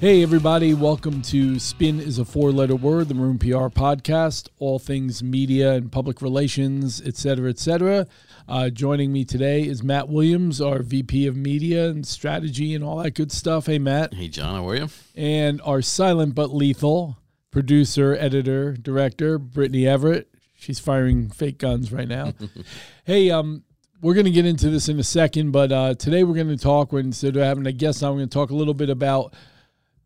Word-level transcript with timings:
Hey, 0.00 0.22
everybody, 0.22 0.74
welcome 0.74 1.22
to 1.22 1.58
Spin 1.58 1.98
is 1.98 2.20
a 2.20 2.24
Four 2.24 2.52
Letter 2.52 2.76
Word, 2.76 3.08
the 3.08 3.14
Maroon 3.14 3.36
PR 3.36 3.66
podcast, 3.66 4.48
all 4.60 4.78
things 4.78 5.24
media 5.24 5.72
and 5.72 5.90
public 5.90 6.22
relations, 6.22 7.02
et 7.04 7.16
cetera, 7.16 7.50
et 7.50 7.58
cetera. 7.58 8.06
Uh, 8.46 8.70
joining 8.70 9.12
me 9.12 9.24
today 9.24 9.64
is 9.64 9.82
Matt 9.82 10.08
Williams, 10.08 10.60
our 10.60 10.84
VP 10.84 11.26
of 11.26 11.34
Media 11.34 11.90
and 11.90 12.06
Strategy 12.06 12.76
and 12.76 12.84
all 12.84 12.98
that 12.98 13.16
good 13.16 13.32
stuff. 13.32 13.66
Hey, 13.66 13.80
Matt. 13.80 14.14
Hey, 14.14 14.28
John, 14.28 14.54
how 14.54 14.68
are 14.68 14.76
you? 14.76 14.88
And 15.16 15.60
our 15.62 15.82
silent 15.82 16.36
but 16.36 16.54
lethal 16.54 17.18
producer, 17.50 18.14
editor, 18.14 18.74
director, 18.74 19.36
Brittany 19.36 19.88
Everett. 19.88 20.32
She's 20.54 20.78
firing 20.78 21.28
fake 21.28 21.58
guns 21.58 21.90
right 21.90 22.06
now. 22.06 22.34
hey, 23.04 23.32
um, 23.32 23.64
we're 24.00 24.14
going 24.14 24.26
to 24.26 24.30
get 24.30 24.46
into 24.46 24.70
this 24.70 24.88
in 24.88 25.00
a 25.00 25.04
second, 25.04 25.50
but 25.50 25.72
uh, 25.72 25.94
today 25.94 26.22
we're 26.22 26.36
going 26.36 26.46
to 26.46 26.56
talk, 26.56 26.92
instead 26.92 27.36
of 27.36 27.42
having 27.42 27.66
a 27.66 27.72
guest, 27.72 28.04
I'm 28.04 28.14
going 28.14 28.28
to 28.28 28.32
talk 28.32 28.50
a 28.50 28.54
little 28.54 28.74
bit 28.74 28.90
about 28.90 29.34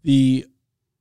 the 0.02 0.46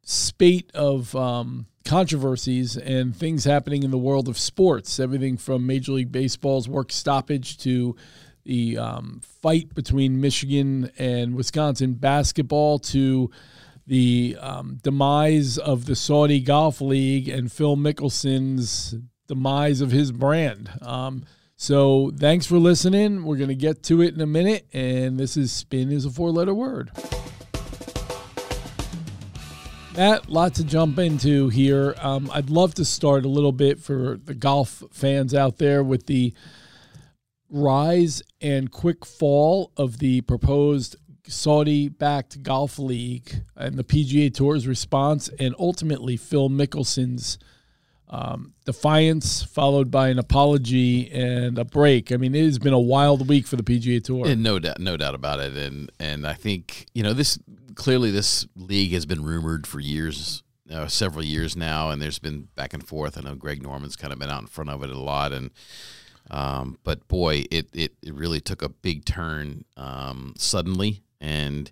spate 0.03 0.71
of 0.73 1.15
um, 1.15 1.67
controversies 1.85 2.77
and 2.77 3.15
things 3.15 3.45
happening 3.45 3.83
in 3.83 3.91
the 3.91 3.97
world 3.97 4.27
of 4.27 4.37
sports. 4.37 4.99
Everything 4.99 5.37
from 5.37 5.65
Major 5.65 5.93
League 5.93 6.11
Baseball's 6.11 6.67
work 6.67 6.91
stoppage 6.91 7.57
to 7.59 7.95
the 8.43 8.77
um, 8.77 9.21
fight 9.41 9.73
between 9.75 10.19
Michigan 10.19 10.91
and 10.97 11.35
Wisconsin 11.35 11.93
basketball 11.93 12.79
to 12.79 13.29
the 13.87 14.37
um, 14.39 14.79
demise 14.81 15.57
of 15.57 15.85
the 15.85 15.95
Saudi 15.95 16.39
Golf 16.39 16.81
League 16.81 17.27
and 17.27 17.51
Phil 17.51 17.75
Mickelson's 17.75 18.95
demise 19.27 19.81
of 19.81 19.91
his 19.91 20.11
brand. 20.11 20.71
Um, 20.81 21.23
so 21.55 22.11
thanks 22.17 22.45
for 22.45 22.57
listening. 22.57 23.23
We're 23.23 23.37
going 23.37 23.49
to 23.49 23.55
get 23.55 23.83
to 23.83 24.01
it 24.01 24.13
in 24.13 24.21
a 24.21 24.25
minute. 24.25 24.67
And 24.73 25.19
this 25.19 25.37
is 25.37 25.51
Spin 25.51 25.91
is 25.91 26.05
a 26.05 26.09
four 26.09 26.31
letter 26.31 26.53
word. 26.53 26.91
Matt, 29.95 30.29
lots 30.29 30.57
to 30.57 30.63
jump 30.63 30.99
into 30.99 31.49
here. 31.49 31.95
Um, 31.99 32.29
I'd 32.33 32.49
love 32.49 32.73
to 32.75 32.85
start 32.85 33.25
a 33.25 33.27
little 33.27 33.51
bit 33.51 33.79
for 33.79 34.17
the 34.23 34.33
golf 34.33 34.83
fans 34.91 35.35
out 35.35 35.57
there 35.57 35.83
with 35.83 36.05
the 36.05 36.33
rise 37.49 38.23
and 38.39 38.71
quick 38.71 39.05
fall 39.05 39.71
of 39.75 39.99
the 39.99 40.21
proposed 40.21 40.95
Saudi 41.27 41.89
backed 41.89 42.41
golf 42.41 42.79
league 42.79 43.43
and 43.55 43.75
the 43.77 43.83
PGA 43.83 44.33
Tour's 44.33 44.65
response, 44.65 45.29
and 45.39 45.53
ultimately 45.59 46.15
Phil 46.15 46.49
Mickelson's 46.49 47.37
um, 48.09 48.53
defiance, 48.65 49.41
followed 49.43 49.89
by 49.89 50.09
an 50.09 50.19
apology 50.19 51.09
and 51.11 51.57
a 51.57 51.63
break. 51.65 52.11
I 52.11 52.17
mean, 52.17 52.35
it 52.35 52.43
has 52.43 52.59
been 52.59 52.73
a 52.73 52.79
wild 52.79 53.27
week 53.27 53.47
for 53.47 53.55
the 53.55 53.63
PGA 53.63 54.03
Tour. 54.03 54.27
And 54.27 54.43
no 54.43 54.59
doubt, 54.59 54.79
no 54.79 54.97
doubt 54.97 55.15
about 55.15 55.39
it. 55.39 55.55
And 55.55 55.91
and 55.99 56.27
I 56.27 56.33
think 56.33 56.87
you 56.93 57.03
know 57.03 57.13
this 57.13 57.39
clearly 57.75 58.11
this 58.11 58.47
league 58.55 58.91
has 58.91 59.05
been 59.05 59.23
rumored 59.23 59.67
for 59.67 59.79
years, 59.79 60.43
uh, 60.71 60.87
several 60.87 61.23
years 61.23 61.55
now, 61.55 61.89
and 61.89 62.01
there's 62.01 62.19
been 62.19 62.47
back 62.55 62.73
and 62.73 62.85
forth. 62.85 63.17
I 63.17 63.21
know 63.21 63.35
Greg 63.35 63.61
Norman's 63.61 63.95
kind 63.95 64.13
of 64.13 64.19
been 64.19 64.29
out 64.29 64.41
in 64.41 64.47
front 64.47 64.69
of 64.69 64.83
it 64.83 64.89
a 64.89 64.99
lot, 64.99 65.31
and 65.31 65.51
um, 66.29 66.77
but 66.83 67.07
boy, 67.07 67.43
it, 67.51 67.67
it 67.73 67.93
it 68.01 68.13
really 68.13 68.39
took 68.39 68.61
a 68.61 68.69
big 68.69 69.05
turn 69.05 69.65
um, 69.77 70.33
suddenly, 70.37 71.03
and 71.19 71.71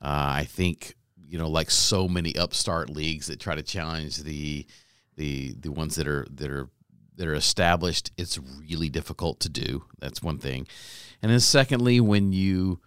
uh, 0.00 0.32
I 0.36 0.44
think 0.44 0.94
you 1.26 1.38
know 1.38 1.48
like 1.48 1.70
so 1.70 2.08
many 2.08 2.36
upstart 2.36 2.90
leagues 2.90 3.26
that 3.26 3.40
try 3.40 3.54
to 3.54 3.62
challenge 3.62 4.18
the 4.18 4.66
the 5.16 5.54
the 5.58 5.72
ones 5.72 5.96
that 5.96 6.06
are 6.06 6.26
that 6.30 6.50
are 6.50 6.68
that 7.16 7.26
are 7.26 7.34
established, 7.34 8.12
it's 8.16 8.38
really 8.60 8.88
difficult 8.88 9.40
to 9.40 9.48
do. 9.48 9.84
That's 9.98 10.22
one 10.22 10.38
thing, 10.38 10.68
and 11.22 11.32
then 11.32 11.40
secondly, 11.40 12.00
when 12.00 12.32
you 12.32 12.80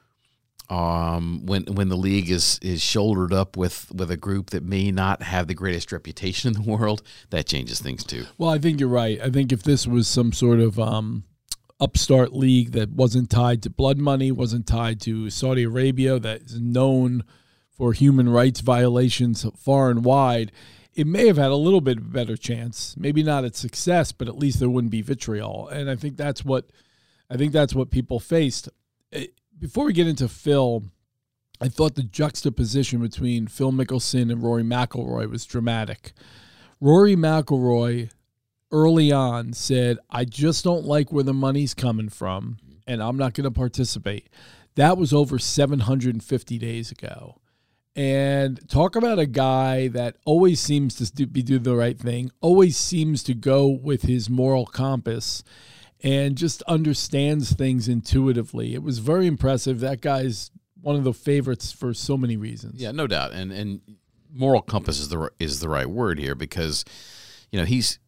um, 0.72 1.46
when 1.46 1.66
when 1.66 1.90
the 1.90 1.98
league 1.98 2.32
is 2.32 2.58
is 2.62 2.82
shouldered 2.82 3.34
up 3.34 3.58
with 3.58 3.92
with 3.94 4.10
a 4.10 4.16
group 4.16 4.52
that 4.52 4.64
may 4.64 4.90
not 4.90 5.22
have 5.22 5.48
the 5.48 5.54
greatest 5.54 5.92
reputation 5.92 6.48
in 6.48 6.64
the 6.64 6.70
world, 6.70 7.04
that 7.30 7.46
changes 7.46 7.82
things 7.82 8.06
too. 8.06 8.26
Well, 8.38 8.50
I 8.50 8.58
think 8.58 8.80
you're 8.80 8.90
right. 8.90 9.20
I 9.22 9.30
think 9.30 9.52
if 9.52 9.64
this 9.64 9.86
was 9.86 10.08
some 10.08 10.32
sort 10.32 10.62
of 10.62 10.80
um, 10.80 11.26
upstart 11.82 12.32
league 12.32 12.72
that 12.72 12.90
wasn't 12.92 13.30
tied 13.30 13.62
to 13.64 13.70
blood 13.70 13.98
money, 13.98 14.32
wasn't 14.32 14.66
tied 14.66 15.02
to 15.02 15.30
Saudi 15.30 15.64
Arabia, 15.64 16.20
that 16.20 16.44
is 16.44 16.62
known 16.62 17.26
for 17.70 17.92
human 17.92 18.30
rights 18.30 18.62
violations 18.62 19.46
far 19.58 19.90
and 19.90 20.06
wide, 20.06 20.54
it 20.94 21.06
may 21.06 21.28
have 21.28 21.38
had 21.38 21.52
a 21.52 21.56
little 21.56 21.82
bit 21.82 22.14
better 22.14 22.38
chance. 22.38 22.96
Maybe 22.98 23.24
not 23.24 23.44
at 23.44 23.58
success, 23.58 24.14
but 24.14 24.30
at 24.30 24.38
least 24.38 24.60
there 24.60 24.70
wouldn't 24.70 24.92
be 24.92 25.02
vitriol. 25.02 25.68
And 25.68 25.90
I 25.90 25.98
think 25.98 26.16
that's 26.16 26.46
what 26.46 26.70
I 27.30 27.36
think 27.36 27.52
that's 27.52 27.76
what 27.76 27.92
people 27.92 28.22
faced. 28.22 28.70
Before 29.62 29.86
we 29.86 29.94
get 29.94 30.08
into 30.08 30.28
Phil, 30.28 30.84
I 31.62 31.70
thought 31.70 31.94
the 31.94 32.04
juxtaposition 32.04 33.00
between 33.00 33.46
Phil 33.46 33.72
Mickelson 33.72 34.32
and 34.32 34.42
Rory 34.42 34.64
McIlroy 34.64 35.30
was 35.30 35.46
dramatic. 35.46 36.14
Rory 36.82 37.16
McIlroy 37.16 38.10
early 38.72 39.12
on 39.12 39.54
said, 39.54 40.00
"I 40.10 40.26
just 40.26 40.64
don't 40.64 40.86
like 40.86 41.12
where 41.12 41.24
the 41.24 41.34
money's 41.34 41.76
coming 41.76 42.10
from, 42.10 42.58
and 42.88 43.04
I'm 43.04 43.18
not 43.18 43.36
going 43.36 43.44
to 43.44 43.52
participate." 43.52 44.30
That 44.76 44.98
was 44.98 45.14
over 45.14 45.38
750 45.38 46.58
days 46.58 46.92
ago. 46.92 47.38
And 47.96 48.68
talk 48.68 48.96
about 48.96 49.20
a 49.20 49.28
guy 49.28 49.90
that 49.90 50.16
always 50.26 50.60
seems 50.60 50.96
to 51.12 51.28
be 51.28 51.44
do 51.44 51.60
the 51.60 51.76
right 51.76 52.00
thing, 52.00 52.32
always 52.40 52.78
seems 52.78 53.22
to 53.24 53.36
go 53.36 53.68
with 53.68 54.04
his 54.04 54.30
moral 54.30 54.66
compass 54.66 55.44
and 56.04 56.36
just 56.36 56.62
understands 56.64 57.54
things 57.54 57.88
intuitively. 57.88 58.74
It 58.74 58.84
was 58.84 59.00
very 59.00 59.28
impressive. 59.28 59.80
That 59.80 60.02
guy's 60.02 60.52
one 60.82 60.96
of 60.96 61.04
the 61.04 61.14
favorites 61.14 61.72
for 61.72 61.94
so 61.94 62.18
many 62.18 62.38
reasons. 62.38 62.82
Yeah, 62.82 62.92
no 62.92 63.08
doubt. 63.08 63.32
And 63.32 63.52
and 63.52 63.82
moral 64.34 64.62
compass 64.62 65.00
is 65.00 65.10
the 65.10 65.32
is 65.40 65.60
the 65.60 65.70
right 65.70 65.90
word 65.90 66.20
here 66.20 66.36
because 66.36 66.86
you 67.52 67.60
know, 67.60 67.66
he's 67.66 68.00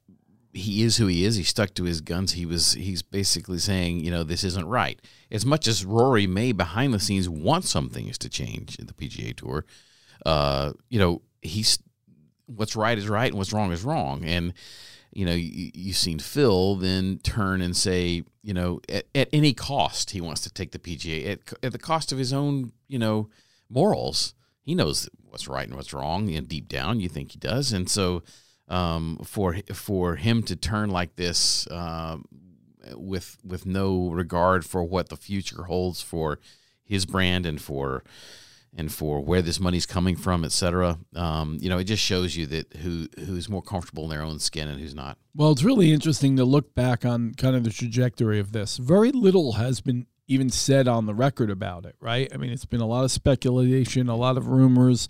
he 0.53 0.83
is 0.83 0.97
who 0.97 1.07
he 1.07 1.25
is. 1.25 1.35
He 1.35 1.43
stuck 1.43 1.73
to 1.75 1.83
his 1.83 2.01
guns. 2.01 2.33
He 2.33 2.45
was 2.45 2.73
he's 2.73 3.01
basically 3.01 3.57
saying, 3.57 3.99
you 3.99 4.11
know, 4.11 4.23
this 4.23 4.43
isn't 4.43 4.67
right. 4.67 4.99
As 5.31 5.45
much 5.45 5.67
as 5.67 5.85
Rory 5.85 6.27
may 6.27 6.51
behind 6.51 6.93
the 6.93 6.99
scenes 6.99 7.27
want 7.27 7.65
some 7.65 7.89
things 7.89 8.17
to 8.19 8.29
change 8.29 8.77
in 8.77 8.87
the 8.87 8.93
PGA 8.93 9.35
Tour, 9.35 9.65
uh, 10.25 10.73
you 10.89 10.99
know, 10.99 11.21
he's 11.41 11.79
what's 12.45 12.75
right 12.75 12.97
is 12.97 13.09
right 13.09 13.29
and 13.29 13.37
what's 13.37 13.53
wrong 13.53 13.71
is 13.71 13.83
wrong. 13.83 14.23
And 14.23 14.53
you 15.16 15.25
know, 15.25 15.34
you, 15.34 15.72
you've 15.74 15.97
seen 15.97 16.19
Phil 16.19 16.75
then 16.75 17.19
turn 17.24 17.62
and 17.62 17.75
say, 17.75 18.24
you 18.41 18.53
know, 18.53 18.79
at, 18.90 19.06
at 19.13 19.29
any 19.31 19.53
cost, 19.53 20.12
he 20.12 20.22
wants 20.22 20.41
to 20.41 20.51
take 20.51 20.72
the 20.72 20.79
PGA 20.79 21.31
at, 21.31 21.40
at 21.63 21.72
the 21.72 21.79
cost 21.79 22.12
of 22.12 22.18
his 22.18 22.34
own, 22.34 22.72
you 22.88 23.00
know, 23.00 23.29
morals. 23.69 24.34
He 24.62 24.75
knows 24.75 25.09
what's 25.29 25.47
right 25.47 25.68
and 25.68 25.75
what's 25.75 25.94
wrong. 25.94 26.34
And 26.34 26.47
deep 26.47 26.68
down, 26.68 27.00
you 27.00 27.09
think 27.09 27.31
he 27.31 27.40
does. 27.40 27.72
And 27.72 27.90
so, 27.90 28.24
um, 28.68 29.19
for 29.24 29.57
for 29.74 30.16
him 30.16 30.41
to 30.44 30.56
turn 30.56 30.90
like 30.90 31.16
this, 31.16 31.68
uh, 31.68 32.18
with 32.95 33.38
with 33.44 33.66
no 33.66 34.09
regard 34.09 34.66
for 34.66 34.84
what 34.84 35.09
the 35.09 35.18
future 35.18 35.63
holds 35.63 36.01
for 36.01 36.40
his 36.84 37.06
brand 37.06 37.45
and 37.45 37.62
for 37.62 38.03
and 38.75 38.91
for 38.91 39.22
where 39.22 39.41
this 39.41 39.59
money's 39.59 39.85
coming 39.85 40.16
from, 40.16 40.44
et 40.44 40.51
cetera. 40.51 40.97
Um, 41.16 41.57
you 41.61 41.69
know, 41.69 41.78
it 41.78 41.85
just 41.85 42.03
shows 42.03 42.35
you 42.35 42.45
that 42.47 42.73
who 42.78 43.07
who's 43.19 43.50
more 43.50 43.61
comfortable 43.61 44.06
in 44.06 44.09
their 44.09 44.22
own 44.22 44.39
skin 44.39 44.67
and 44.67 44.79
who's 44.79 44.95
not. 44.95 45.17
Well, 45.35 45.51
it's 45.51 45.63
really 45.63 45.91
interesting 45.91 46.35
to 46.38 46.45
look 46.45 46.73
back 46.75 47.06
on 47.06 47.33
kind 47.35 47.56
of 47.56 47.63
the 47.63 47.69
trajectory 47.69 48.39
of 48.39 48.51
this. 48.51 48.78
Very 48.78 49.12
little 49.12 49.53
has 49.53 49.81
been 49.81 50.07
even 50.28 50.50
said 50.50 50.88
on 50.88 51.06
the 51.06 51.13
record 51.13 51.50
about 51.50 51.85
it, 51.85 51.95
right? 52.00 52.31
I 52.33 52.38
mean, 52.38 52.51
it's 52.51 52.66
been 52.66 52.81
a 52.81 52.88
lot 52.88 53.03
of 53.03 53.12
speculation, 53.12 54.09
a 54.09 54.16
lot 54.16 54.38
of 54.38 54.47
rumors. 54.47 55.07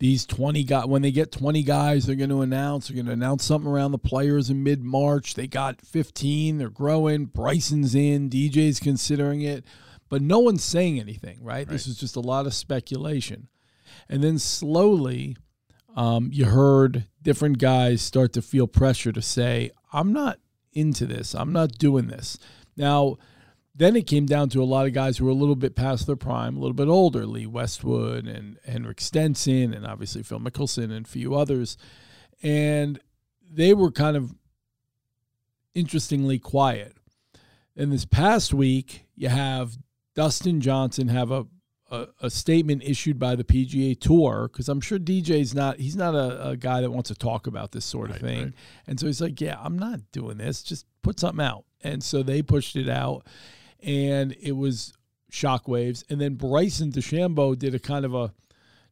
These 0.00 0.26
20 0.26 0.62
guys, 0.62 0.86
when 0.86 1.02
they 1.02 1.10
get 1.10 1.32
20 1.32 1.64
guys, 1.64 2.06
they're 2.06 2.14
going 2.14 2.30
to 2.30 2.40
announce, 2.40 2.86
they're 2.86 2.94
going 2.94 3.06
to 3.06 3.12
announce 3.12 3.44
something 3.44 3.70
around 3.70 3.90
the 3.90 3.98
players 3.98 4.48
in 4.48 4.62
mid 4.62 4.82
March. 4.82 5.34
They 5.34 5.48
got 5.48 5.80
15, 5.80 6.58
they're 6.58 6.70
growing. 6.70 7.26
Bryson's 7.26 7.96
in, 7.96 8.30
DJ's 8.30 8.78
considering 8.78 9.42
it 9.42 9.64
but 10.08 10.22
no 10.22 10.38
one's 10.38 10.64
saying 10.64 10.98
anything, 10.98 11.38
right? 11.42 11.58
right. 11.58 11.68
This 11.68 11.86
is 11.86 11.96
just 11.96 12.16
a 12.16 12.20
lot 12.20 12.46
of 12.46 12.54
speculation. 12.54 13.48
And 14.08 14.22
then 14.22 14.38
slowly, 14.38 15.36
um, 15.96 16.30
you 16.32 16.46
heard 16.46 17.06
different 17.22 17.58
guys 17.58 18.02
start 18.02 18.32
to 18.34 18.42
feel 18.42 18.66
pressure 18.66 19.12
to 19.12 19.22
say, 19.22 19.70
I'm 19.92 20.12
not 20.12 20.38
into 20.72 21.06
this. 21.06 21.34
I'm 21.34 21.52
not 21.52 21.78
doing 21.78 22.06
this. 22.06 22.38
Now, 22.76 23.16
then 23.74 23.96
it 23.96 24.06
came 24.06 24.26
down 24.26 24.48
to 24.50 24.62
a 24.62 24.64
lot 24.64 24.86
of 24.86 24.92
guys 24.92 25.18
who 25.18 25.24
were 25.24 25.30
a 25.30 25.34
little 25.34 25.56
bit 25.56 25.76
past 25.76 26.06
their 26.06 26.16
prime, 26.16 26.56
a 26.56 26.60
little 26.60 26.74
bit 26.74 26.88
older, 26.88 27.26
Lee 27.26 27.46
Westwood 27.46 28.26
and 28.26 28.58
Henrik 28.66 29.00
Stenson, 29.00 29.72
and 29.72 29.86
obviously 29.86 30.22
Phil 30.22 30.40
Mickelson 30.40 30.92
and 30.92 31.06
a 31.06 31.08
few 31.08 31.34
others. 31.34 31.76
And 32.42 32.98
they 33.48 33.74
were 33.74 33.92
kind 33.92 34.16
of 34.16 34.34
interestingly 35.74 36.38
quiet. 36.38 36.96
And 37.76 37.92
this 37.92 38.04
past 38.04 38.52
week, 38.52 39.06
you 39.14 39.28
have 39.28 39.78
Dustin 40.18 40.60
Johnson 40.60 41.06
have 41.06 41.30
a 41.30 41.46
a, 41.90 42.08
a 42.22 42.28
statement 42.28 42.82
issued 42.82 43.20
by 43.20 43.36
the 43.36 43.44
PGA 43.44 43.98
Tour 43.98 44.50
because 44.52 44.68
I'm 44.68 44.80
sure 44.80 44.98
DJ's 44.98 45.54
not 45.54 45.78
he's 45.78 45.94
not 45.94 46.14
a, 46.14 46.48
a, 46.48 46.56
guy 46.56 46.80
that 46.80 46.90
wants 46.90 47.08
to 47.08 47.14
talk 47.14 47.46
about 47.46 47.70
this 47.70 47.84
sort 47.84 48.10
of 48.10 48.16
right, 48.16 48.22
thing, 48.22 48.42
right. 48.46 48.54
and 48.88 48.98
so 48.98 49.06
he's 49.06 49.20
like, 49.20 49.40
yeah, 49.40 49.56
I'm 49.62 49.78
not 49.78 50.00
doing 50.12 50.38
this. 50.38 50.64
Just 50.64 50.86
put 51.02 51.20
something 51.20 51.44
out, 51.44 51.66
and 51.82 52.02
so 52.02 52.24
they 52.24 52.42
pushed 52.42 52.74
it 52.74 52.88
out, 52.88 53.26
and 53.80 54.36
it 54.40 54.52
was 54.52 54.92
shockwaves, 55.32 56.02
and 56.10 56.20
then 56.20 56.34
Bryson 56.34 56.90
DeChambeau 56.90 57.56
did 57.56 57.74
a 57.74 57.78
kind 57.78 58.04
of 58.04 58.12
a 58.12 58.34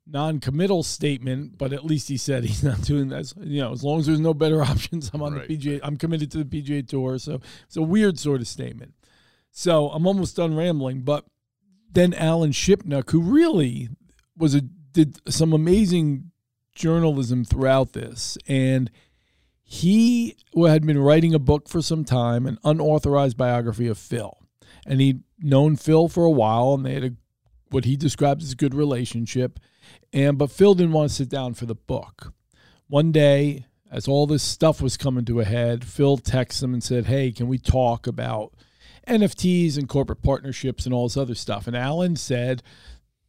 non-committal 0.07 0.85
statement, 0.85 1.59
but 1.59 1.73
at 1.73 1.85
least 1.85 2.09
he 2.09 2.17
said 2.17 2.45
he's 2.47 2.63
not 2.63 2.81
doing 2.83 3.09
that. 3.09 3.33
You 3.37 3.63
know, 3.63 3.73
as 3.73 3.83
long 3.83 3.99
as 3.99 4.07
there's 4.07 4.21
no 4.21 4.33
better 4.33 4.63
options, 4.73 5.11
I'm 5.13 5.23
on 5.23 5.35
Right. 5.35 5.49
the 5.49 5.59
PGA. 5.59 5.81
I'm 5.83 5.97
committed 5.97 6.31
to 6.31 6.45
the 6.45 6.45
PGA 6.45 6.87
Tour. 6.87 7.19
So 7.19 7.41
it's 7.67 7.77
a 7.77 7.83
weird 7.83 8.19
sort 8.19 8.41
of 8.41 8.49
statement. 8.49 8.95
So 9.59 9.89
I'm 9.89 10.07
almost 10.07 10.37
done 10.37 10.55
rambling, 10.55 11.01
but 11.01 11.25
then 11.91 12.13
Alan 12.13 12.51
Shipnuck, 12.51 13.11
who 13.11 13.23
really 13.23 13.89
was 14.37 14.55
a 14.55 14.61
did 14.61 15.19
some 15.33 15.55
amazing 15.55 16.31
journalism 16.75 17.43
throughout 17.43 17.95
this, 17.95 18.37
and 18.47 18.91
he 19.63 20.37
had 20.55 20.85
been 20.85 20.99
writing 20.99 21.33
a 21.33 21.39
book 21.39 21.71
for 21.71 21.81
some 21.81 22.05
time, 22.05 22.45
an 22.45 22.59
unauthorized 22.65 23.39
biography 23.39 23.87
of 23.89 23.97
Phil, 23.97 24.37
and 24.87 25.01
he'd 25.01 25.23
known 25.39 25.77
Phil 25.77 26.09
for 26.09 26.27
a 26.27 26.31
while, 26.31 26.75
and 26.75 26.85
they 26.85 26.93
had 26.93 27.05
a 27.05 27.11
what 27.71 27.87
he 27.87 27.97
describes 27.97 28.45
as 28.45 28.53
a 28.53 28.57
good 28.57 28.75
relationship, 28.75 29.59
and 30.13 30.37
but 30.37 30.51
Phil 30.51 30.75
didn't 30.75 30.93
want 30.93 31.09
to 31.09 31.17
sit 31.17 31.31
down 31.31 31.55
for 31.55 31.65
the 31.65 31.75
book. 31.75 32.35
One 32.89 33.11
day, 33.11 33.65
as 33.91 34.07
all 34.07 34.27
this 34.27 34.43
stuff 34.43 34.83
was 34.83 34.99
coming 34.99 35.25
to 35.25 35.41
a 35.41 35.47
head, 35.47 35.83
Phil 35.83 36.19
texted 36.19 36.65
him 36.65 36.75
and 36.75 36.85
said, 36.85 37.07
"Hey, 37.07 37.33
can 37.33 37.49
we 37.49 37.57
talk 37.57 38.07
about?" 38.07 38.53
NFTs 39.07 39.77
and 39.77 39.89
corporate 39.89 40.23
partnerships 40.23 40.85
and 40.85 40.95
all 40.95 41.07
this 41.07 41.17
other 41.17 41.35
stuff. 41.35 41.67
And 41.67 41.77
Alan 41.77 42.17
said, 42.17 42.63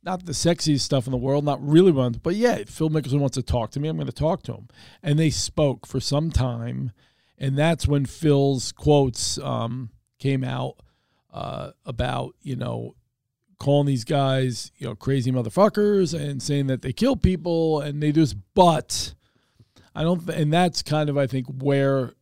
not 0.04 0.26
the 0.26 0.32
sexiest 0.32 0.82
stuff 0.82 1.06
in 1.06 1.12
the 1.12 1.18
world, 1.18 1.44
not 1.44 1.66
really 1.66 1.92
one, 1.92 2.14
but 2.24 2.36
yeah, 2.36 2.64
Phil 2.66 2.90
Mickelson 2.90 3.20
wants 3.20 3.36
to 3.36 3.44
talk 3.44 3.72
to 3.72 3.80
me. 3.80 3.90
I'm 3.90 3.98
going 3.98 4.08
to 4.08 4.14
talk 4.14 4.42
to 4.44 4.54
him. 4.54 4.68
And 5.04 5.20
they 5.20 5.30
spoke 5.30 5.86
for 5.86 6.00
some 6.00 6.32
time. 6.32 6.92
And 7.38 7.58
that's 7.58 7.88
when 7.88 8.06
Phil's 8.06 8.72
quotes 8.72 9.38
um, 9.40 9.92
came 10.18 10.44
out 10.44 10.78
uh, 11.34 11.72
about, 11.86 12.36
you 12.42 12.56
know, 12.56 12.96
calling 13.60 13.88
these 13.88 14.06
guys, 14.06 14.72
you 14.78 14.88
know, 14.88 14.96
crazy 14.96 15.32
motherfuckers 15.32 16.18
and 16.18 16.42
saying 16.42 16.68
that 16.68 16.82
they 16.82 16.94
kill 16.94 17.16
people 17.16 17.82
and 17.82 18.02
they 18.02 18.12
just, 18.12 18.36
but 18.54 19.14
I 19.94 20.04
don't, 20.04 20.28
and 20.30 20.54
that's 20.54 20.82
kind 20.82 21.10
of, 21.10 21.18
I 21.18 21.28
think, 21.28 21.48
where 21.48 22.14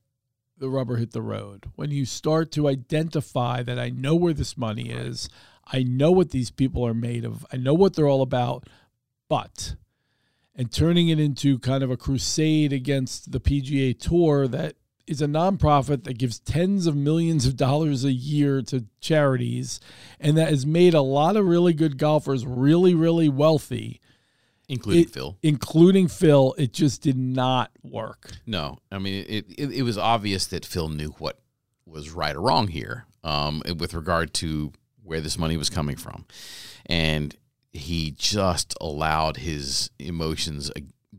the 0.57 0.69
rubber 0.69 0.97
hit 0.97 1.11
the 1.11 1.21
road. 1.21 1.69
When 1.75 1.91
you 1.91 2.05
start 2.05 2.51
to 2.53 2.67
identify 2.67 3.63
that 3.63 3.79
I 3.79 3.89
know 3.89 4.15
where 4.15 4.33
this 4.33 4.57
money 4.57 4.89
is, 4.89 5.29
I 5.67 5.83
know 5.83 6.11
what 6.11 6.31
these 6.31 6.51
people 6.51 6.85
are 6.85 6.93
made 6.93 7.25
of, 7.25 7.45
I 7.51 7.57
know 7.57 7.73
what 7.73 7.95
they're 7.95 8.07
all 8.07 8.21
about, 8.21 8.67
but 9.27 9.75
and 10.55 10.71
turning 10.71 11.09
it 11.09 11.19
into 11.19 11.59
kind 11.59 11.83
of 11.83 11.91
a 11.91 11.97
crusade 11.97 12.71
against 12.71 13.31
the 13.31 13.41
PGA 13.41 13.97
Tour 13.99 14.47
that 14.47 14.75
is 15.05 15.21
a 15.21 15.27
nonprofit 15.27 16.03
that 16.03 16.17
gives 16.17 16.39
tens 16.39 16.87
of 16.87 16.95
millions 16.95 17.45
of 17.45 17.55
dollars 17.55 18.03
a 18.03 18.11
year 18.11 18.61
to 18.61 18.85
charities 18.99 19.79
and 20.19 20.37
that 20.37 20.49
has 20.49 20.65
made 20.65 20.93
a 20.93 21.01
lot 21.01 21.35
of 21.35 21.45
really 21.45 21.73
good 21.73 21.97
golfers 21.97 22.45
really, 22.45 22.95
really 22.95 23.29
wealthy, 23.29 24.01
including 24.67 25.03
It- 25.03 25.09
Phil. 25.11 25.37
including 25.43 26.07
Phil. 26.07 26.53
It 26.57 26.73
just 26.73 27.01
did 27.01 27.17
not 27.17 27.71
work. 27.83 28.31
No, 28.45 28.79
I 28.91 28.99
mean 28.99 29.25
it, 29.27 29.45
it. 29.57 29.71
It 29.71 29.83
was 29.83 29.97
obvious 29.97 30.45
that 30.47 30.65
Phil 30.65 30.89
knew 30.89 31.09
what 31.19 31.39
was 31.85 32.09
right 32.11 32.35
or 32.35 32.41
wrong 32.41 32.67
here, 32.67 33.05
um, 33.23 33.61
with 33.79 33.93
regard 33.93 34.33
to 34.35 34.71
where 35.03 35.21
this 35.21 35.37
money 35.37 35.55
was 35.57 35.69
coming 35.69 35.95
from, 35.95 36.25
and 36.87 37.35
he 37.71 38.11
just 38.11 38.73
allowed 38.81 39.37
his 39.37 39.89
emotions 39.99 40.71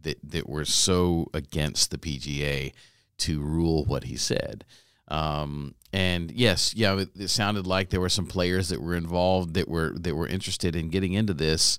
that 0.03 0.19
that 0.23 0.49
were 0.49 0.65
so 0.65 1.29
against 1.35 1.91
the 1.91 1.99
PGA 1.99 2.73
to 3.19 3.41
rule 3.41 3.85
what 3.85 4.05
he 4.05 4.17
said. 4.17 4.65
Um, 5.09 5.75
and 5.93 6.33
yes, 6.33 6.75
yeah, 6.75 6.99
it, 6.99 7.11
it 7.17 7.29
sounded 7.29 7.67
like 7.67 7.91
there 7.91 8.01
were 8.01 8.09
some 8.09 8.27
players 8.27 8.69
that 8.71 8.83
were 8.83 8.97
involved 8.97 9.55
that 9.55 9.69
were 9.69 9.93
that 9.97 10.15
were 10.17 10.27
interested 10.27 10.75
in 10.75 10.89
getting 10.91 11.13
into 11.13 11.33
this. 11.33 11.79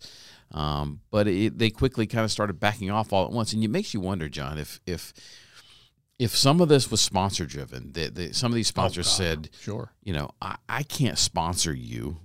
Um, 0.52 1.02
but 1.12 1.28
it, 1.28 1.58
they 1.58 1.70
quickly 1.70 2.08
kind 2.08 2.24
of 2.24 2.32
started 2.32 2.60
backing 2.60 2.90
off 2.90 3.12
all 3.12 3.26
at 3.26 3.32
once, 3.32 3.54
and 3.54 3.64
it 3.64 3.70
makes 3.70 3.94
you 3.94 4.00
wonder, 4.00 4.30
John, 4.30 4.58
if 4.58 4.80
if 4.86 5.14
if 6.20 6.36
some 6.36 6.62
of 6.62 6.70
this 6.70 6.90
was 6.90 7.00
sponsor 7.02 7.46
driven, 7.46 7.92
that 7.94 8.36
some 8.36 8.52
of 8.52 8.56
these 8.56 8.68
sponsors 8.68 9.08
said, 9.08 9.50
Sure. 9.60 9.92
you 10.04 10.14
know, 10.14 10.32
I, 10.42 10.56
I 10.68 10.82
can't 10.84 11.18
sponsor 11.18 11.74
you 11.74 12.18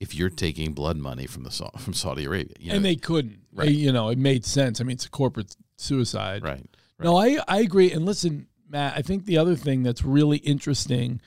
if 0.00 0.14
you're 0.14 0.30
taking 0.30 0.72
blood 0.72 0.96
money 0.96 1.26
from 1.26 1.42
the 1.42 1.50
from 1.78 1.92
Saudi 1.92 2.24
Arabia, 2.24 2.54
you 2.58 2.70
know, 2.70 2.76
and 2.76 2.84
they 2.84 2.96
couldn't. 2.96 3.40
Right. 3.52 3.66
They- 3.66 3.72
you 3.74 3.92
know, 3.92 4.08
it 4.08 4.18
made 4.18 4.44
sense. 4.44 4.80
I 4.80 4.84
mean, 4.84 4.94
it's 4.94 5.06
a 5.06 5.10
corporate 5.10 5.54
suicide. 5.76 6.42
right, 6.44 6.64
No, 6.98 7.16
I, 7.16 7.38
I 7.46 7.58
agree. 7.60 7.92
And 7.92 8.06
listen, 8.06 8.46
Matt, 8.68 8.96
I 8.96 9.02
think 9.02 9.26
the 9.26 9.36
other 9.38 9.54
thing 9.56 9.82
that's 9.82 10.02
really 10.02 10.38
interesting 10.38 11.20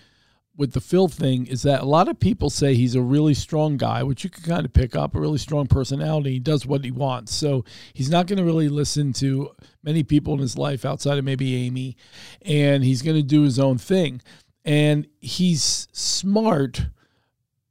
with 0.55 0.73
the 0.73 0.81
Phil 0.81 1.07
thing 1.07 1.47
is 1.47 1.61
that 1.61 1.81
a 1.81 1.85
lot 1.85 2.09
of 2.09 2.19
people 2.19 2.49
say 2.49 2.75
he's 2.75 2.95
a 2.95 3.01
really 3.01 3.33
strong 3.33 3.77
guy, 3.77 4.03
which 4.03 4.25
you 4.25 4.29
can 4.29 4.43
kind 4.43 4.65
of 4.65 4.73
pick 4.73 4.95
up, 4.95 5.15
a 5.15 5.19
really 5.19 5.37
strong 5.37 5.67
personality. 5.67 6.33
He 6.33 6.39
does 6.39 6.65
what 6.65 6.83
he 6.83 6.91
wants. 6.91 7.33
So 7.33 7.63
he's 7.93 8.09
not 8.09 8.27
going 8.27 8.39
to 8.39 8.43
really 8.43 8.67
listen 8.67 9.13
to 9.13 9.51
many 9.83 10.03
people 10.03 10.33
in 10.33 10.39
his 10.39 10.57
life 10.57 10.83
outside 10.83 11.17
of 11.17 11.23
maybe 11.23 11.55
Amy, 11.55 11.95
and 12.41 12.83
he's 12.83 13.01
going 13.01 13.15
to 13.15 13.23
do 13.23 13.43
his 13.43 13.57
own 13.57 13.77
thing. 13.77 14.21
And 14.65 15.07
he's 15.21 15.87
smart, 15.93 16.87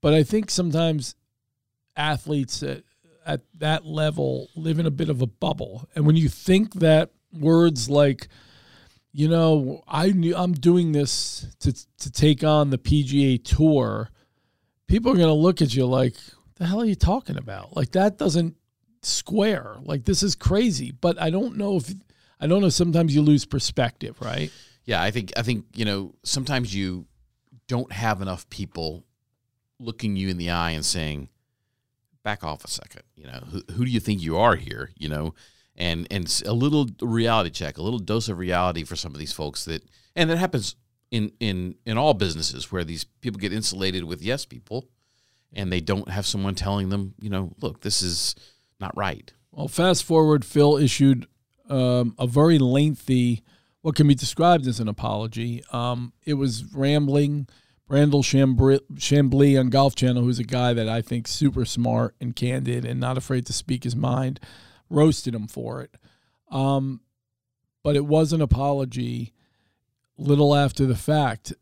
but 0.01 0.15
I 0.15 0.23
think 0.23 0.51
sometimes 0.51 1.15
athletes 1.95 2.63
at, 2.63 2.85
at 3.27 3.43
that 3.59 3.85
level 3.85 4.49
live 4.57 4.79
in 4.79 4.87
a 4.87 4.91
bit 4.91 5.11
of 5.11 5.21
a 5.21 5.27
bubble. 5.27 5.87
And 5.95 6.07
when 6.07 6.17
you 6.17 6.31
think 6.31 6.75
that 6.75 7.11
words 7.33 7.91
like, 7.91 8.29
you 9.19 9.27
know, 9.27 9.83
I 9.89 10.11
knew 10.11 10.37
I'm 10.37 10.53
doing 10.53 10.93
this 10.93 11.45
to 11.59 11.73
to 11.73 12.09
take 12.13 12.45
on 12.45 12.71
the 12.71 12.79
PGA 12.79 13.43
Tour, 13.43 14.11
people 14.87 15.11
are 15.11 15.17
going 15.17 15.27
to 15.27 15.33
look 15.33 15.61
at 15.61 15.75
you 15.75 15.87
like, 15.87 16.15
the 16.55 16.65
hell 16.65 16.83
are 16.83 16.85
you 16.85 16.95
talking 16.95 17.37
about? 17.37 17.75
Like 17.75 17.91
that 17.93 18.17
doesn't 18.17 18.55
square. 19.03 19.75
Like 19.83 20.05
this 20.05 20.23
is 20.23 20.37
crazy. 20.37 20.93
But 20.93 21.21
I 21.21 21.31
don't 21.31 21.57
know 21.57 21.79
if 21.79 21.93
I 22.39 22.47
don't 22.47 22.61
know. 22.61 22.69
Sometimes 22.69 23.13
you 23.13 23.23
lose 23.23 23.45
perspective, 23.45 24.17
right? 24.21 24.53
Yeah, 24.85 25.03
I 25.03 25.11
think 25.11 25.33
I 25.37 25.43
think 25.43 25.65
you 25.75 25.85
know 25.85 26.15
sometimes 26.23 26.73
you 26.73 27.05
don't 27.67 27.91
have 27.91 28.23
enough 28.23 28.49
people 28.51 29.05
looking 29.81 30.15
you 30.15 30.29
in 30.29 30.39
the 30.39 30.51
eye 30.51 30.71
and 30.71 30.85
saying, 30.85 31.29
"Back 32.23 32.45
off 32.45 32.65
a 32.65 32.69
second. 32.69 33.03
You 33.17 33.27
know, 33.27 33.43
who, 33.51 33.63
who 33.73 33.85
do 33.85 33.91
you 33.91 33.99
think 33.99 34.23
you 34.23 34.39
are 34.39 34.55
here? 34.55 34.93
You 34.97 35.09
know, 35.09 35.35
and 35.79 36.07
and 36.11 36.43
a 36.45 36.53
little 36.53 36.87
reality 37.01 37.51
check, 37.51 37.79
a 37.79 37.83
little 37.83 38.01
dose 38.01 38.29
of 38.29 38.37
reality 38.37 38.85
for 38.85 38.97
some 38.97 39.13
of 39.13 39.19
these 39.19 39.33
folks 39.33 39.65
that, 39.65 39.83
and 40.15 40.29
that 40.29 40.37
happens 40.37 40.77
in 41.11 41.33
in 41.41 41.77
in 41.87 41.97
all 41.97 42.13
businesses 42.13 42.71
where 42.71 42.85
these 42.85 43.05
people 43.05 43.39
get 43.39 43.53
insulated 43.53 44.05
with 44.05 44.21
yes 44.21 44.45
people, 44.45 44.89
and 45.55 45.73
they 45.73 45.81
don't 45.81 46.11
have 46.11 46.27
someone 46.27 46.55
telling 46.55 46.91
them, 46.91 47.15
you 47.21 47.31
know, 47.31 47.53
look, 47.63 47.81
this 47.81 48.03
is 48.03 48.35
not 48.81 48.95
right. 48.97 49.33
Well, 49.53 49.69
fast 49.69 50.05
forward, 50.05 50.45
Phil 50.45 50.77
issued 50.77 51.27
um, 51.71 52.15
a 52.19 52.27
very 52.27 52.59
lengthy, 52.59 53.43
what 53.81 53.95
can 53.95 54.09
be 54.09 54.15
described 54.15 54.67
as 54.67 54.81
an 54.81 54.89
apology. 54.89 55.63
Um, 55.73 56.13
it 56.25 56.35
was 56.35 56.65
rambling. 56.75 57.49
Chambri- 57.91 58.81
Chamblee 58.95 59.59
on 59.59 59.71
Golf 59.71 59.95
Channel, 59.95 60.23
who's 60.23 60.39
a 60.39 60.45
guy 60.45 60.75
that 60.75 60.91
I 60.91 61.01
think 61.01 61.27
super 61.27 61.65
smart 61.65 62.15
and 62.21 62.37
candid 62.37 62.85
and 62.85 63.01
not 63.01 63.17
afraid 63.17 63.47
to 63.47 63.55
speak 63.55 63.85
his 63.85 63.97
mind, 63.97 64.41
roasted 64.91 65.35
him 65.35 65.47
for 65.47 65.83
it. 65.83 65.95
Um, 66.51 67.01
but 67.83 67.97
it 67.97 68.07
was 68.07 68.33
an 68.33 68.41
apology 68.41 69.33
little 70.17 70.55
after 70.55 70.87
the 70.87 70.97
fact. 70.97 71.53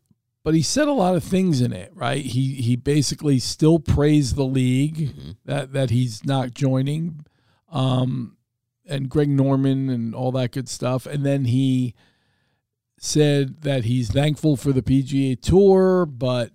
But 0.43 0.53
he 0.53 0.61
said 0.61 0.87
a 0.87 0.93
lot 0.93 1.15
of 1.15 1.23
things 1.23 1.61
in 1.61 1.73
it, 1.73 1.91
right? 1.93 2.23
He 2.23 2.55
he 2.55 2.75
basically 2.77 3.37
still 3.39 3.79
praised 3.79 4.35
the 4.35 4.45
league 4.45 5.13
that 5.45 5.73
that 5.73 5.89
he's 5.89 6.23
not 6.23 6.53
joining, 6.53 7.25
um, 7.69 8.37
and 8.85 9.09
Greg 9.09 9.29
Norman 9.29 9.89
and 9.89 10.15
all 10.15 10.31
that 10.33 10.53
good 10.53 10.69
stuff. 10.69 11.05
And 11.05 11.25
then 11.25 11.45
he 11.45 11.95
said 12.97 13.61
that 13.61 13.83
he's 13.83 14.09
thankful 14.09 14.55
for 14.55 14.71
the 14.71 14.81
PGA 14.81 15.39
Tour, 15.39 16.05
but 16.05 16.51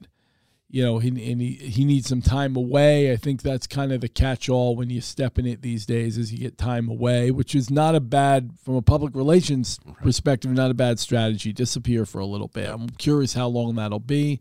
you 0.73 0.83
know, 0.83 0.99
he 0.99 1.09
and 1.09 1.41
he, 1.41 1.53
he 1.53 1.85
needs 1.85 2.09
some 2.09 2.23
time 2.23 2.57
away. 2.57 3.13
I 3.13 3.17
think 3.17 3.43
that's 3.43 3.67
kind 3.67 3.93
of 3.93 4.01
the 4.01 4.09
catch-all 4.09 4.75
when 4.75 4.89
you 4.89 5.03
step 5.03 5.39
in 5.39 5.47
it 5.47 5.61
these 5.61 5.85
days, 5.85 6.17
is 6.17 6.33
you 6.33 6.39
get 6.39 6.57
time 6.57 6.89
away, 6.89 7.31
which 7.31 7.55
is 7.55 7.71
not 7.71 7.95
a 7.95 8.01
bad 8.01 8.53
from 8.65 8.77
a 8.77 8.83
public 8.83 9.15
relations 9.15 9.79
perspective, 10.03 10.51
not 10.51 10.71
a 10.71 10.75
bad 10.75 10.99
strategy. 10.99 11.53
Disappear 11.53 12.07
for 12.07 12.21
a 12.21 12.27
little 12.27 12.49
bit. 12.49 12.71
I'm 12.71 12.89
curious 12.89 13.35
how 13.35 13.49
long 13.49 13.75
that'll 13.75 14.01
be. 14.01 14.41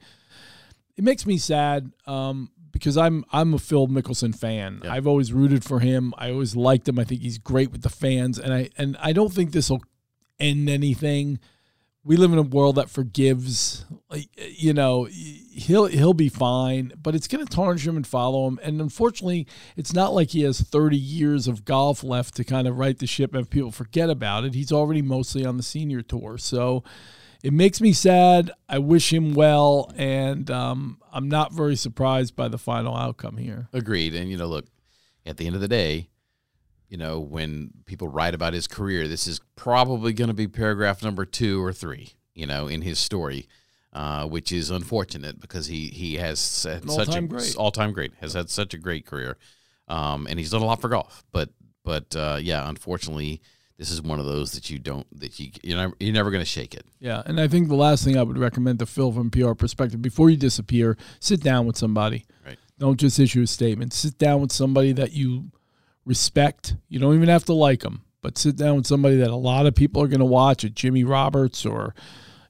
It 0.96 1.04
makes 1.04 1.26
me 1.26 1.38
sad 1.38 1.92
um, 2.08 2.50
because 2.72 2.96
I'm 2.96 3.26
I'm 3.34 3.54
a 3.54 3.60
Phil 3.60 3.90
Mickelson 3.90 4.34
fan. 4.34 4.80
Yeah. 4.86 4.94
I've 4.94 5.08
always 5.08 5.34
rooted 5.34 5.66
for 5.66 5.82
him. 5.82 6.14
I 6.18 6.32
always 6.32 6.56
liked 6.56 6.88
him. 6.88 6.98
I 6.98 7.04
think 7.04 7.24
he's 7.24 7.40
great 7.40 7.74
with 7.74 7.82
the 7.82 7.90
fans, 7.90 8.40
and 8.40 8.54
I 8.54 8.70
and 8.78 8.96
I 9.02 9.12
don't 9.12 9.34
think 9.34 9.52
this 9.52 9.70
will 9.70 9.84
end 10.40 10.70
anything. 10.70 11.40
We 12.06 12.16
live 12.16 12.32
in 12.32 12.40
a 12.40 12.44
world 12.44 12.76
that 12.78 12.90
forgives. 12.90 13.86
Like 14.10 14.30
you 14.38 14.74
know, 14.74 15.10
he'll 15.52 15.86
he'll 15.86 16.14
be 16.14 16.30
fine, 16.30 16.94
but 17.02 17.16
it's 17.16 17.28
going 17.28 17.46
to 17.46 17.54
tarnish 17.54 17.86
him 17.86 17.96
and 17.96 18.08
follow 18.08 18.48
him. 18.48 18.60
And 18.64 18.82
unfortunately, 18.82 19.48
it's 19.76 19.94
not 19.94 20.14
like 20.14 20.32
he 20.32 20.42
has 20.44 20.62
30 20.62 20.98
years 20.98 21.48
of 21.48 21.66
golf 21.66 22.04
left 22.04 22.36
to 22.36 22.44
kind 22.44 22.68
of 22.68 22.78
right 22.78 22.98
the 22.98 23.08
ship 23.08 23.36
and 23.36 23.50
people 23.50 23.72
forget 23.72 24.10
about 24.10 24.46
it. 24.46 24.54
He's 24.54 24.72
already 24.72 25.02
mostly 25.02 25.46
on 25.46 25.58
the 25.58 25.64
senior 25.64 26.02
tour, 26.02 26.38
so 26.38 26.84
it 27.44 27.54
makes 27.54 27.82
me 27.82 27.94
sad. 27.94 28.52
I 28.70 28.80
wish 28.80 29.12
him 29.12 29.34
well, 29.34 29.92
and 29.96 30.50
um, 30.52 31.00
I'm 31.12 31.28
not 31.28 31.54
very 31.54 31.76
surprised 31.76 32.36
by 32.36 32.48
the 32.48 32.58
final 32.58 32.96
outcome 32.96 33.38
here. 33.38 33.68
Agreed. 33.74 34.16
And 34.16 34.30
you 34.30 34.38
know, 34.38 34.48
look, 34.48 34.68
at 35.26 35.38
the 35.38 35.48
end 35.48 35.56
of 35.56 35.62
the 35.62 35.68
day, 35.68 36.10
you 36.88 36.98
know, 36.98 37.20
when 37.20 37.72
people 37.86 38.10
write 38.10 38.36
about 38.36 38.54
his 38.54 38.68
career, 38.68 39.08
this 39.08 39.26
is 39.26 39.40
probably 39.56 40.14
going 40.14 40.28
to 40.28 40.34
be 40.34 40.48
paragraph 40.48 41.02
number 41.02 41.26
two 41.26 41.64
or 41.64 41.72
three, 41.72 42.14
you 42.34 42.46
know, 42.46 42.68
in 42.68 42.82
his 42.82 43.00
story, 43.00 43.48
uh, 43.94 44.26
which 44.26 44.52
is 44.52 44.70
unfortunate 44.70 45.40
because 45.40 45.68
he 45.68 45.88
he 45.88 46.16
has 46.16 46.64
had 46.64 46.90
such 46.90 47.08
all-time 47.08 47.26
a 47.26 47.28
great. 47.28 47.56
all 47.58 47.72
time 47.72 47.92
great, 47.92 48.14
has 48.22 48.34
had 48.34 48.50
such 48.50 48.74
a 48.74 48.78
great 48.78 49.06
career, 49.06 49.38
um, 49.88 50.28
and 50.30 50.40
he's 50.40 50.52
done 50.52 50.62
a 50.62 50.66
lot 50.66 50.82
for 50.82 50.90
golf. 50.90 51.24
But 51.32 51.50
but 51.84 52.16
uh, 52.16 52.40
yeah, 52.42 52.68
unfortunately, 52.70 53.42
this 53.78 53.92
is 53.92 54.02
one 54.02 54.20
of 54.20 54.26
those 54.26 54.52
that 54.54 54.70
you 54.70 54.80
don't 54.80 55.08
that 55.20 55.40
you 55.40 55.52
you're 55.64 55.78
never, 55.78 55.94
you're 56.00 56.14
never 56.14 56.32
going 56.32 56.42
to 56.42 56.50
shake 56.50 56.74
it. 56.74 56.86
Yeah, 57.00 57.22
and 57.26 57.40
I 57.40 57.48
think 57.48 57.68
the 57.68 57.76
last 57.76 58.04
thing 58.04 58.18
I 58.18 58.24
would 58.24 58.38
recommend 58.38 58.80
to 58.80 58.86
Phil 58.86 59.12
from 59.12 59.32
PR 59.32 59.54
perspective 59.54 60.02
before 60.02 60.30
you 60.30 60.38
disappear, 60.38 60.98
sit 61.20 61.42
down 61.42 61.66
with 61.66 61.78
somebody. 61.78 62.26
Right. 62.46 62.58
Don't 62.80 63.00
just 63.00 63.20
issue 63.20 63.42
a 63.42 63.48
statement. 63.48 63.94
Sit 63.94 64.18
down 64.18 64.42
with 64.42 64.52
somebody 64.52 64.92
that 64.94 65.14
you 65.14 65.52
respect. 66.06 66.76
You 66.88 67.00
don't 67.00 67.16
even 67.16 67.30
have 67.30 67.46
to 67.46 67.54
like 67.54 67.82
them, 67.82 68.04
but 68.22 68.38
sit 68.38 68.56
down 68.56 68.78
with 68.78 68.88
somebody 68.88 69.18
that 69.18 69.30
a 69.30 69.36
lot 69.36 69.66
of 69.66 69.76
people 69.76 70.02
are 70.02 70.08
going 70.08 70.20
to 70.20 70.26
watch, 70.26 70.64
a 70.64 70.70
Jimmy 70.70 71.04
Roberts 71.04 71.66
or 71.66 71.94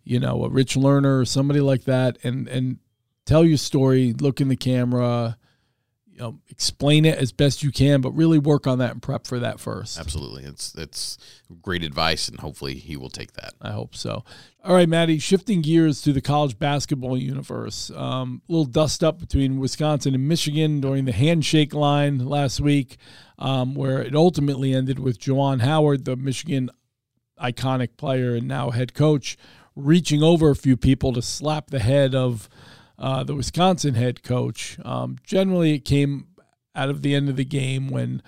you 0.04 0.20
know, 0.20 0.44
a 0.44 0.50
Rich 0.50 0.76
Lerner 0.76 1.22
or 1.22 1.26
somebody 1.26 1.62
like 1.62 1.84
that 1.86 2.18
and 2.24 2.48
and 2.48 2.78
tell 3.26 3.46
your 3.46 3.58
story, 3.58 4.14
look 4.14 4.42
in 4.42 4.48
the 4.48 4.56
camera, 4.56 5.38
you 6.12 6.20
know, 6.20 6.40
explain 6.50 7.06
it 7.06 7.18
as 7.18 7.32
best 7.32 7.64
you 7.64 7.72
can, 7.72 8.02
but 8.02 8.12
really 8.12 8.38
work 8.38 8.68
on 8.68 8.80
that 8.80 8.92
and 8.92 9.02
prep 9.02 9.26
for 9.26 9.40
that 9.40 9.60
first. 9.60 10.00
Absolutely, 10.00 10.44
it's 10.44 10.76
it's 10.76 11.18
great 11.62 11.84
advice, 11.84 12.28
and 12.28 12.40
hopefully 12.40 12.76
he 12.76 12.98
will 12.98 13.10
take 13.10 13.34
that. 13.34 13.54
I 13.62 13.72
hope 13.72 13.96
so. 13.96 14.24
All 14.64 14.76
right, 14.76 14.90
Maddie, 14.90 15.20
shifting 15.20 15.62
gears 15.62 16.02
to 16.02 16.14
the 16.14 16.22
college 16.22 16.60
basketball 16.60 17.18
universe. 17.18 17.90
Um, 17.96 18.42
a 18.48 18.52
little 18.52 18.66
dust 18.66 19.04
up 19.04 19.20
between 19.20 19.60
Wisconsin 19.60 20.14
and 20.14 20.28
Michigan 20.28 20.82
during 20.82 21.06
the 21.06 21.12
handshake 21.12 21.74
line 21.74 22.20
last 22.20 22.60
week, 22.60 22.98
um, 23.40 23.74
where 23.74 24.02
it 24.02 24.16
ultimately 24.16 24.74
ended 24.74 25.00
with 25.00 25.20
Juwan 25.20 25.62
Howard, 25.62 26.06
the 26.06 26.16
Michigan 26.16 26.70
iconic 27.42 27.98
player 27.98 28.36
and 28.36 28.48
now 28.48 28.70
head 28.70 28.94
coach, 28.94 29.38
reaching 29.76 30.22
over 30.24 30.50
a 30.50 30.56
few 30.56 30.78
people 30.78 31.14
to 31.14 31.22
slap 31.22 31.70
the 31.70 31.80
head 31.80 32.14
of 32.14 32.50
uh, 33.00 33.24
the 33.24 33.36
Wisconsin 33.36 33.96
head 33.96 34.24
coach. 34.24 34.78
Um, 34.84 35.18
generally, 35.24 35.74
it 35.74 35.86
came 35.86 36.28
out 36.76 36.90
of 36.90 37.02
the 37.02 37.16
end 37.16 37.30
of 37.30 37.36
the 37.36 37.46
game 37.46 37.90
when 37.90 38.22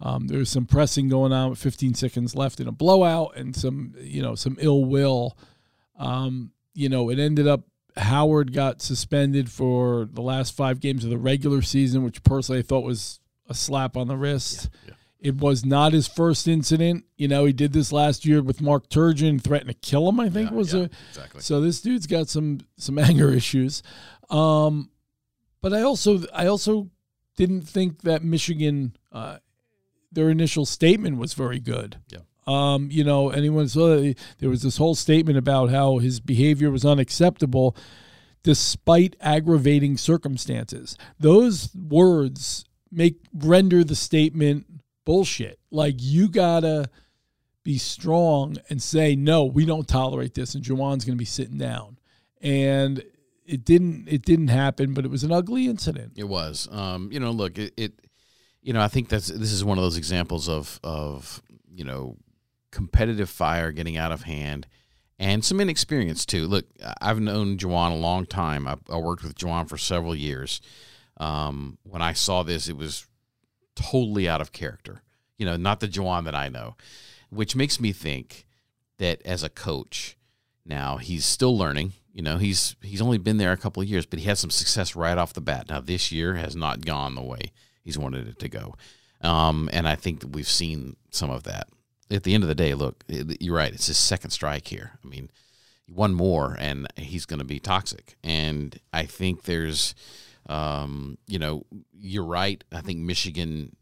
um, 0.00 0.26
there 0.28 0.38
was 0.38 0.50
some 0.50 0.66
pressing 0.66 1.08
going 1.08 1.32
on 1.32 1.50
with 1.50 1.58
15 1.58 1.94
seconds 1.94 2.34
left 2.34 2.60
in 2.60 2.68
a 2.68 2.72
blowout 2.72 3.36
and 3.36 3.54
some, 3.54 3.94
you 3.98 4.22
know, 4.22 4.34
some 4.34 4.56
ill 4.60 4.84
will. 4.84 5.36
Um, 5.98 6.52
you 6.74 6.88
know, 6.88 7.08
it 7.10 7.18
ended 7.18 7.46
up 7.46 7.62
Howard 7.96 8.52
got 8.52 8.82
suspended 8.82 9.50
for 9.50 10.06
the 10.12 10.20
last 10.20 10.54
five 10.54 10.80
games 10.80 11.04
of 11.04 11.10
the 11.10 11.18
regular 11.18 11.62
season, 11.62 12.02
which 12.02 12.22
personally 12.22 12.58
I 12.58 12.62
thought 12.62 12.84
was 12.84 13.20
a 13.48 13.54
slap 13.54 13.96
on 13.96 14.08
the 14.08 14.16
wrist. 14.16 14.68
Yeah, 14.84 14.90
yeah. 14.90 14.94
It 15.26 15.38
was 15.38 15.64
not 15.64 15.92
his 15.92 16.06
first 16.06 16.46
incident. 16.46 17.04
You 17.16 17.26
know, 17.28 17.44
he 17.46 17.52
did 17.52 17.72
this 17.72 17.90
last 17.90 18.24
year 18.24 18.40
with 18.42 18.60
Mark 18.60 18.88
Turgeon, 18.88 19.40
threatened 19.42 19.70
to 19.70 19.74
kill 19.74 20.08
him. 20.08 20.20
I 20.20 20.28
think 20.28 20.50
Yeah, 20.50 20.56
was 20.56 20.72
yeah, 20.72 20.80
a 20.82 20.88
exactly. 21.10 21.40
so 21.40 21.60
this 21.60 21.80
dude's 21.80 22.06
got 22.06 22.28
some 22.28 22.60
some 22.76 22.98
anger 23.08 23.32
issues. 23.32 23.82
Um, 24.30 24.90
but 25.60 25.72
I 25.72 25.82
also 25.82 26.20
I 26.32 26.46
also 26.46 26.90
didn't 27.36 27.62
think 27.62 28.02
that 28.02 28.22
Michigan 28.22 28.96
uh, 29.10 29.38
their 30.12 30.30
initial 30.30 30.64
statement 30.64 31.18
was 31.18 31.34
very 31.34 31.58
good. 31.58 31.98
Yeah. 32.08 32.20
Um, 32.46 32.88
you 32.92 33.02
know, 33.02 33.30
anyone 33.30 33.66
saw 33.68 33.96
that 33.96 34.14
there 34.38 34.48
was 34.48 34.62
this 34.62 34.76
whole 34.76 34.94
statement 34.94 35.36
about 35.36 35.70
how 35.70 35.98
his 35.98 36.20
behavior 36.20 36.70
was 36.70 36.84
unacceptable 36.84 37.76
despite 38.44 39.16
aggravating 39.20 39.96
circumstances. 39.96 40.96
Those 41.18 41.74
words 41.74 42.64
make 42.92 43.16
render 43.34 43.82
the 43.82 43.96
statement 43.96 44.66
bullshit. 45.06 45.58
Like 45.70 45.94
you 45.98 46.28
gotta 46.28 46.90
be 47.62 47.78
strong 47.78 48.58
and 48.68 48.82
say 48.82 49.16
no, 49.16 49.46
we 49.46 49.64
don't 49.64 49.88
tolerate 49.88 50.34
this, 50.34 50.54
and 50.54 50.62
Juwan's 50.62 51.06
to 51.06 51.14
be 51.16 51.24
sitting 51.24 51.56
down. 51.56 51.98
And 52.42 53.02
it 53.46 53.64
didn't. 53.64 54.08
It 54.08 54.22
didn't 54.22 54.48
happen, 54.48 54.92
but 54.92 55.06
it 55.06 55.10
was 55.10 55.24
an 55.24 55.32
ugly 55.32 55.66
incident. 55.66 56.12
It 56.16 56.28
was. 56.28 56.68
Um, 56.70 57.10
you 57.10 57.20
know, 57.20 57.30
look, 57.30 57.56
it, 57.56 57.72
it 57.78 57.92
you 58.60 58.74
know, 58.74 58.82
I 58.82 58.88
think 58.88 59.08
that's 59.08 59.28
this 59.28 59.52
is 59.52 59.64
one 59.64 59.78
of 59.78 59.84
those 59.84 59.96
examples 59.96 60.48
of 60.48 60.78
of, 60.84 61.42
you 61.72 61.84
know, 61.84 62.16
competitive 62.70 63.30
fire 63.30 63.72
getting 63.72 63.96
out 63.96 64.12
of 64.12 64.24
hand 64.24 64.66
and 65.18 65.44
some 65.44 65.60
inexperience 65.60 66.26
too. 66.26 66.46
Look, 66.46 66.66
I've 67.00 67.20
known 67.20 67.56
Juwan 67.56 67.92
a 67.92 67.96
long 67.96 68.26
time. 68.26 68.66
I, 68.66 68.76
I 68.90 68.98
worked 68.98 69.22
with 69.22 69.34
Juwan 69.34 69.68
for 69.68 69.78
several 69.78 70.14
years. 70.14 70.60
Um, 71.18 71.78
when 71.84 72.02
I 72.02 72.12
saw 72.12 72.42
this, 72.42 72.68
it 72.68 72.76
was 72.76 73.06
totally 73.76 74.28
out 74.28 74.40
of 74.40 74.52
character. 74.52 75.02
You 75.38 75.46
know, 75.46 75.56
not 75.56 75.80
the 75.80 75.88
Juwan 75.88 76.24
that 76.24 76.34
I 76.34 76.48
know, 76.48 76.76
which 77.30 77.54
makes 77.54 77.78
me 77.78 77.92
think 77.92 78.46
that 78.98 79.20
as 79.24 79.42
a 79.42 79.48
coach, 79.48 80.16
now 80.64 80.96
he's 80.96 81.24
still 81.24 81.56
learning. 81.56 81.92
You 82.12 82.22
know, 82.22 82.38
he's 82.38 82.74
he's 82.80 83.02
only 83.02 83.18
been 83.18 83.36
there 83.36 83.52
a 83.52 83.58
couple 83.58 83.82
of 83.82 83.88
years, 83.88 84.06
but 84.06 84.18
he 84.18 84.24
had 84.24 84.38
some 84.38 84.50
success 84.50 84.96
right 84.96 85.18
off 85.18 85.34
the 85.34 85.40
bat. 85.40 85.68
Now 85.68 85.80
this 85.80 86.10
year 86.10 86.34
has 86.34 86.56
not 86.56 86.84
gone 86.84 87.14
the 87.14 87.22
way 87.22 87.52
he's 87.82 87.98
wanted 87.98 88.26
it 88.26 88.38
to 88.38 88.48
go, 88.48 88.74
um, 89.20 89.68
and 89.72 89.86
I 89.86 89.94
think 89.94 90.20
that 90.20 90.30
we've 90.30 90.48
seen 90.48 90.96
some 91.10 91.30
of 91.30 91.42
that. 91.44 91.68
At 92.10 92.22
the 92.22 92.34
end 92.34 92.44
of 92.44 92.48
the 92.48 92.54
day, 92.54 92.72
look, 92.74 93.04
you're 93.08 93.56
right. 93.56 93.72
It's 93.72 93.88
his 93.88 93.98
second 93.98 94.30
strike 94.30 94.68
here. 94.68 94.92
I 95.04 95.08
mean, 95.08 95.28
one 95.88 96.14
more 96.14 96.56
and 96.58 96.86
he's 96.96 97.26
going 97.26 97.38
to 97.38 97.44
be 97.44 97.58
toxic. 97.58 98.16
And 98.22 98.78
I 98.92 99.04
think 99.04 99.42
there's, 99.42 99.94
um, 100.48 101.18
you 101.26 101.38
know, 101.38 101.64
you're 101.92 102.24
right. 102.24 102.62
I 102.72 102.80
think 102.80 103.00
Michigan 103.00 103.76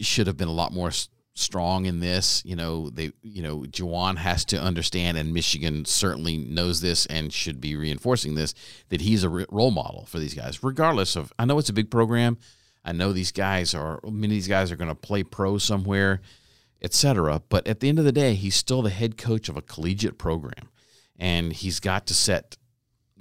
should 0.00 0.26
have 0.26 0.36
been 0.36 0.48
a 0.48 0.52
lot 0.52 0.72
more 0.72 0.90
strong 1.34 1.86
in 1.86 2.00
this. 2.00 2.44
You 2.44 2.56
know, 2.56 2.90
they, 2.90 3.12
you 3.22 3.42
know, 3.42 3.60
Juwan 3.60 4.16
has 4.18 4.44
to 4.46 4.60
understand, 4.60 5.16
and 5.16 5.32
Michigan 5.32 5.84
certainly 5.84 6.36
knows 6.36 6.80
this 6.80 7.06
and 7.06 7.32
should 7.32 7.60
be 7.60 7.76
reinforcing 7.76 8.34
this 8.34 8.54
that 8.88 9.00
he's 9.00 9.24
a 9.24 9.28
role 9.28 9.70
model 9.70 10.06
for 10.06 10.18
these 10.18 10.34
guys, 10.34 10.62
regardless 10.62 11.16
of. 11.16 11.32
I 11.38 11.44
know 11.44 11.58
it's 11.58 11.70
a 11.70 11.74
big 11.74 11.90
program. 11.90 12.38
I 12.84 12.92
know 12.92 13.12
these 13.12 13.32
guys 13.32 13.74
are 13.74 14.00
many 14.04 14.34
of 14.34 14.36
these 14.36 14.48
guys 14.48 14.72
are 14.72 14.76
going 14.76 14.88
to 14.88 14.94
play 14.94 15.22
pro 15.22 15.58
somewhere, 15.58 16.20
etc. 16.82 17.42
But 17.48 17.66
at 17.66 17.80
the 17.80 17.88
end 17.88 17.98
of 17.98 18.04
the 18.04 18.12
day, 18.12 18.34
he's 18.34 18.56
still 18.56 18.82
the 18.82 18.90
head 18.90 19.16
coach 19.16 19.48
of 19.48 19.56
a 19.56 19.62
collegiate 19.62 20.18
program, 20.18 20.68
and 21.18 21.52
he's 21.52 21.80
got 21.80 22.06
to 22.06 22.14
set, 22.14 22.56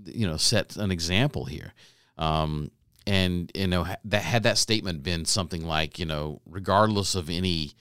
you 0.06 0.28
know, 0.28 0.38
set 0.38 0.78
an 0.78 0.92
example 0.92 1.46
here. 1.46 1.74
Um, 2.20 2.70
and 3.08 3.52
you 3.56 3.66
know 3.66 3.88
that 4.04 4.22
had 4.22 4.44
that 4.44 4.58
statement 4.60 5.02
been 5.02 5.26
something 5.26 5.66
like 5.66 5.98
you 5.98 6.06
know 6.06 6.42
regardless 6.46 7.16
of 7.16 7.30
any 7.30 7.72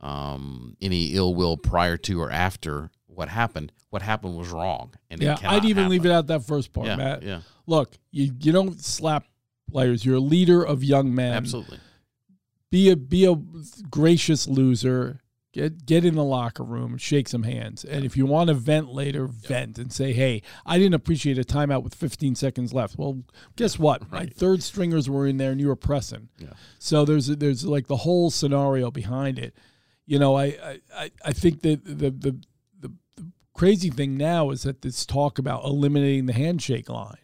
um, 0.00 0.76
any 0.80 1.14
ill 1.14 1.34
will 1.34 1.56
prior 1.56 1.96
to 1.98 2.20
or 2.20 2.30
after 2.32 2.90
what 3.06 3.28
happened 3.28 3.70
what 3.90 4.02
happened 4.02 4.36
was 4.36 4.48
wrong 4.48 4.94
and 5.10 5.22
Yeah, 5.22 5.36
I'd 5.44 5.66
even 5.66 5.88
leave 5.88 6.06
it 6.06 6.10
out 6.10 6.26
that 6.28 6.42
first 6.44 6.72
part, 6.72 6.86
yeah 6.88 6.96
Matt. 6.96 7.22
yeah 7.22 7.40
Look, 7.66 7.96
you 8.10 8.32
you 8.40 8.50
don't 8.50 8.82
slap 8.82 9.24
players. 9.70 10.04
You're 10.04 10.16
a 10.16 10.20
leader 10.20 10.62
of 10.64 10.82
young 10.82 11.14
men. 11.14 11.34
absolutely 11.34 11.78
Be 12.70 12.90
a 12.90 12.96
be 12.96 13.26
a 13.26 13.36
gracious 13.90 14.48
loser. 14.48 15.20
Get 15.52 15.84
get 15.84 16.04
in 16.06 16.14
the 16.14 16.24
locker 16.24 16.62
room, 16.64 16.96
shake 16.96 17.28
some 17.28 17.42
hands, 17.42 17.84
and 17.84 18.06
if 18.06 18.16
you 18.16 18.24
want 18.24 18.48
to 18.48 18.54
vent 18.54 18.88
later, 18.88 19.26
vent 19.26 19.78
and 19.78 19.92
say, 19.92 20.14
"Hey, 20.14 20.40
I 20.64 20.78
didn't 20.78 20.94
appreciate 20.94 21.36
a 21.36 21.42
timeout 21.44 21.82
with 21.82 21.94
15 21.94 22.34
seconds 22.36 22.72
left." 22.72 22.96
Well, 22.96 23.22
guess 23.56 23.78
what? 23.78 24.10
My 24.10 24.24
third 24.24 24.62
stringers 24.62 25.10
were 25.10 25.26
in 25.26 25.36
there, 25.36 25.50
and 25.52 25.60
you 25.60 25.68
were 25.68 25.76
pressing. 25.76 26.30
Yeah. 26.38 26.54
So 26.78 27.04
there's 27.04 27.26
there's 27.26 27.66
like 27.66 27.86
the 27.86 27.98
whole 27.98 28.30
scenario 28.30 28.90
behind 28.90 29.38
it. 29.38 29.54
You 30.06 30.18
know, 30.18 30.36
I 30.36 30.44
I, 30.44 30.80
I- 30.96 31.10
I 31.26 31.32
think 31.32 31.60
that 31.60 31.84
the, 31.84 32.10
the 32.10 32.40
the 32.80 32.90
the 33.16 33.26
crazy 33.52 33.90
thing 33.90 34.16
now 34.16 34.48
is 34.50 34.62
that 34.62 34.80
this 34.80 35.04
talk 35.04 35.38
about 35.38 35.64
eliminating 35.64 36.24
the 36.24 36.32
handshake 36.32 36.88
line. 36.88 37.18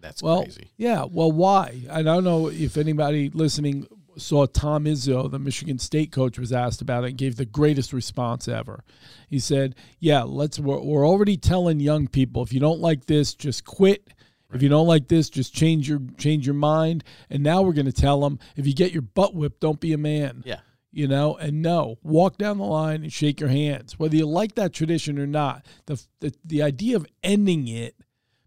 that's 0.00 0.20
Well, 0.20 0.42
crazy 0.42 0.72
yeah. 0.76 1.04
Well, 1.08 1.30
why? 1.30 1.82
I 1.88 2.02
don't 2.02 2.24
know 2.24 2.48
if 2.48 2.76
anybody 2.76 3.30
listening 3.30 3.86
saw 4.18 4.46
Tom 4.46 4.84
Izzo, 4.84 5.30
the 5.30 5.38
Michigan 5.38 5.78
State 5.78 6.12
coach, 6.12 6.38
was 6.38 6.52
asked 6.52 6.82
about 6.82 7.04
it 7.04 7.08
and 7.08 7.18
gave 7.18 7.36
the 7.36 7.46
greatest 7.46 7.92
response 7.92 8.48
ever. 8.48 8.84
He 9.28 9.38
said, 9.38 9.74
"Yeah, 9.98 10.22
let's. 10.22 10.58
We're, 10.58 10.80
we're 10.80 11.06
already 11.06 11.36
telling 11.36 11.80
young 11.80 12.08
people 12.08 12.42
if 12.42 12.52
you 12.52 12.60
don't 12.60 12.80
like 12.80 13.06
this, 13.06 13.34
just 13.34 13.64
quit. 13.64 14.12
If 14.52 14.62
you 14.62 14.68
don't 14.68 14.86
like 14.86 15.08
this, 15.08 15.28
just 15.28 15.54
change 15.54 15.88
your 15.88 16.00
change 16.16 16.46
your 16.46 16.54
mind. 16.54 17.04
And 17.28 17.42
now 17.42 17.62
we're 17.62 17.74
going 17.74 17.86
to 17.86 17.92
tell 17.92 18.20
them 18.20 18.38
if 18.56 18.66
you 18.66 18.74
get 18.74 18.92
your 18.92 19.02
butt 19.02 19.34
whipped, 19.34 19.60
don't 19.60 19.80
be 19.80 19.92
a 19.92 19.98
man. 19.98 20.42
yeah 20.46 20.60
You 20.90 21.06
know, 21.06 21.36
and 21.36 21.60
no, 21.60 21.98
walk 22.02 22.38
down 22.38 22.58
the 22.58 22.64
line 22.64 23.02
and 23.02 23.12
shake 23.12 23.40
your 23.40 23.50
hands, 23.50 23.98
whether 23.98 24.16
you 24.16 24.26
like 24.26 24.54
that 24.54 24.72
tradition 24.72 25.18
or 25.18 25.26
not. 25.26 25.66
The 25.86 26.02
the, 26.20 26.34
the 26.44 26.62
idea 26.62 26.96
of 26.96 27.06
ending 27.22 27.68
it 27.68 27.94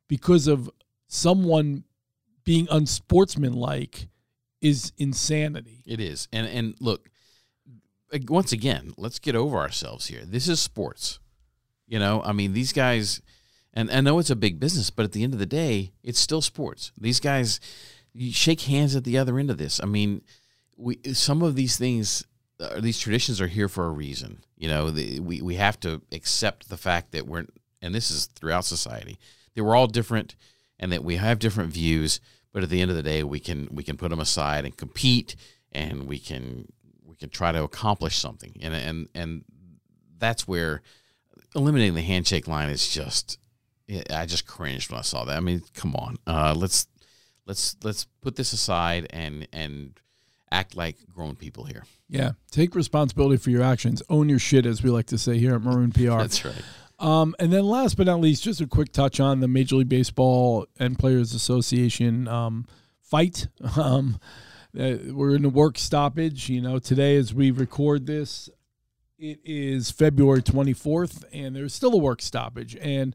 because 0.07 0.47
of 0.47 0.69
someone 1.07 1.83
being 2.43 2.67
unsportsmanlike 2.71 4.07
is 4.61 4.93
insanity. 4.97 5.83
It 5.85 5.99
is. 5.99 6.27
And 6.31 6.47
and 6.47 6.75
look, 6.79 7.09
once 8.27 8.51
again, 8.51 8.93
let's 8.97 9.19
get 9.19 9.35
over 9.35 9.57
ourselves 9.57 10.07
here. 10.07 10.21
This 10.25 10.47
is 10.47 10.59
sports. 10.59 11.19
You 11.87 11.99
know, 11.99 12.21
I 12.23 12.31
mean, 12.31 12.53
these 12.53 12.73
guys 12.73 13.21
and 13.73 13.89
I 13.91 14.01
know 14.01 14.19
it's 14.19 14.29
a 14.29 14.35
big 14.35 14.59
business, 14.59 14.89
but 14.89 15.05
at 15.05 15.11
the 15.13 15.23
end 15.23 15.33
of 15.33 15.39
the 15.39 15.45
day, 15.45 15.93
it's 16.03 16.19
still 16.19 16.41
sports. 16.41 16.91
These 16.97 17.19
guys 17.19 17.59
you 18.13 18.31
shake 18.31 18.61
hands 18.61 18.95
at 18.95 19.03
the 19.03 19.17
other 19.17 19.39
end 19.39 19.49
of 19.49 19.57
this. 19.57 19.79
I 19.81 19.85
mean, 19.85 20.21
we 20.77 20.99
some 21.13 21.41
of 21.41 21.55
these 21.55 21.77
things 21.77 22.25
uh, 22.61 22.79
these 22.79 22.99
traditions 22.99 23.41
are 23.41 23.47
here 23.47 23.67
for 23.67 23.85
a 23.85 23.91
reason. 23.91 24.43
You 24.57 24.69
know, 24.69 24.91
the, 24.91 25.19
we 25.19 25.41
we 25.41 25.55
have 25.55 25.79
to 25.81 26.01
accept 26.11 26.69
the 26.69 26.77
fact 26.77 27.11
that 27.11 27.25
we're, 27.27 27.45
and 27.81 27.95
this 27.95 28.11
is 28.11 28.27
throughout 28.27 28.65
society, 28.65 29.17
that 29.55 29.63
we're 29.63 29.75
all 29.75 29.87
different, 29.87 30.35
and 30.79 30.91
that 30.91 31.03
we 31.03 31.15
have 31.15 31.39
different 31.39 31.73
views. 31.73 32.19
But 32.53 32.63
at 32.63 32.69
the 32.69 32.81
end 32.81 32.91
of 32.91 32.97
the 32.97 33.03
day, 33.03 33.23
we 33.23 33.39
can 33.39 33.67
we 33.71 33.83
can 33.83 33.97
put 33.97 34.09
them 34.09 34.19
aside 34.19 34.65
and 34.65 34.75
compete, 34.75 35.35
and 35.71 36.07
we 36.07 36.19
can 36.19 36.71
we 37.05 37.15
can 37.15 37.29
try 37.29 37.51
to 37.51 37.63
accomplish 37.63 38.17
something. 38.17 38.57
And 38.61 38.73
and 38.73 39.07
and 39.15 39.43
that's 40.17 40.47
where 40.47 40.81
eliminating 41.55 41.95
the 41.95 42.01
handshake 42.01 42.47
line 42.47 42.69
is 42.69 42.89
just. 42.89 43.37
I 44.09 44.25
just 44.25 44.47
cringed 44.47 44.89
when 44.89 44.99
I 44.99 45.01
saw 45.01 45.25
that. 45.25 45.35
I 45.35 45.41
mean, 45.41 45.63
come 45.73 45.95
on, 45.95 46.15
uh, 46.25 46.53
let's 46.55 46.87
let's 47.45 47.75
let's 47.83 48.05
put 48.21 48.37
this 48.37 48.53
aside 48.53 49.07
and 49.09 49.47
and 49.51 49.99
act 50.49 50.75
like 50.75 50.97
grown 51.13 51.35
people 51.35 51.65
here. 51.65 51.83
Yeah, 52.09 52.31
take 52.51 52.75
responsibility 52.75 53.37
for 53.37 53.49
your 53.49 53.63
actions. 53.63 54.01
Own 54.09 54.29
your 54.29 54.39
shit, 54.39 54.65
as 54.65 54.83
we 54.83 54.89
like 54.89 55.07
to 55.07 55.17
say 55.17 55.37
here 55.37 55.55
at 55.55 55.61
Maroon 55.61 55.91
PR. 55.91 56.19
That's 56.19 56.45
right. 56.45 56.63
Um, 57.01 57.35
and 57.39 57.51
then 57.51 57.65
last 57.65 57.97
but 57.97 58.05
not 58.05 58.21
least, 58.21 58.43
just 58.43 58.61
a 58.61 58.67
quick 58.67 58.93
touch 58.93 59.19
on 59.19 59.39
the 59.39 59.47
Major 59.47 59.77
League 59.77 59.89
Baseball 59.89 60.67
and 60.79 60.99
Players 60.99 61.33
Association 61.33 62.27
um, 62.27 62.65
fight. 63.01 63.47
Um, 63.77 64.19
uh, 64.79 64.95
we're 65.09 65.35
in 65.35 65.43
a 65.43 65.49
work 65.49 65.77
stoppage. 65.77 66.47
You 66.47 66.61
know, 66.61 66.79
today 66.79 67.17
as 67.17 67.33
we 67.33 67.51
record 67.51 68.05
this, 68.05 68.49
it 69.19 69.39
is 69.43 69.91
February 69.91 70.41
24th, 70.41 71.25
and 71.33 71.53
there's 71.53 71.73
still 71.73 71.93
a 71.93 71.97
work 71.97 72.21
stoppage. 72.21 72.77
And 72.79 73.13